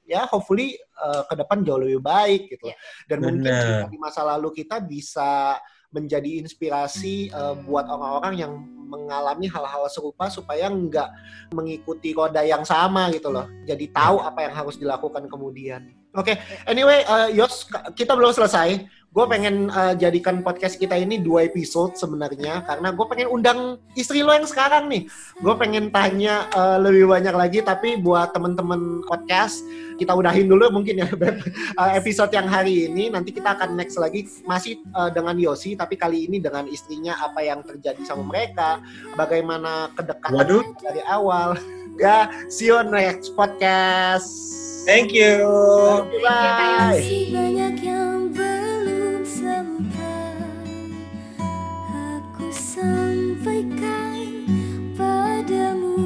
[0.03, 2.67] ya hopefully uh, ke depan jauh lebih baik gitu.
[2.67, 2.77] Ya.
[3.07, 3.63] Dan mungkin Benar.
[3.63, 5.63] cerita di masa lalu kita bisa
[5.93, 8.53] menjadi inspirasi uh, buat orang-orang yang
[8.93, 11.09] mengalami hal-hal serupa supaya nggak
[11.57, 13.49] mengikuti roda yang sama gitu loh.
[13.65, 14.29] Jadi tahu Ya.
[14.29, 15.93] apa yang harus dilakukan kemudian.
[16.13, 16.37] Oke,
[16.69, 17.65] anyway, uh, Yos,
[17.97, 18.85] kita belum selesai.
[19.13, 24.25] Gue pengen uh, jadikan podcast kita ini dua episode sebenarnya karena gue pengen undang istri
[24.25, 25.05] lo yang sekarang nih.
[25.37, 29.61] Gue pengen tanya uh, lebih banyak lagi, tapi buat temen-temen podcast
[30.01, 31.45] kita udahin dulu mungkin ya Beb.
[31.77, 33.13] Uh, episode yang hari ini.
[33.13, 37.45] Nanti kita akan next lagi masih uh, dengan Yosi, tapi kali ini dengan istrinya apa
[37.45, 38.81] yang terjadi sama mereka,
[39.13, 40.65] bagaimana kedekatan Waduh.
[40.81, 41.55] dari awal.
[42.01, 44.25] Ya, see you on next podcast.
[44.89, 45.45] Thank you.
[45.45, 48.12] Thank you, Kak Bye.
[52.83, 54.27] Sampaikan
[54.99, 56.03] padamu.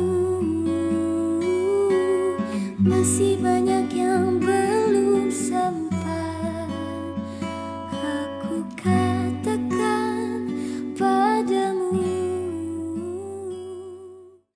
[2.84, 3.75] Masih banyak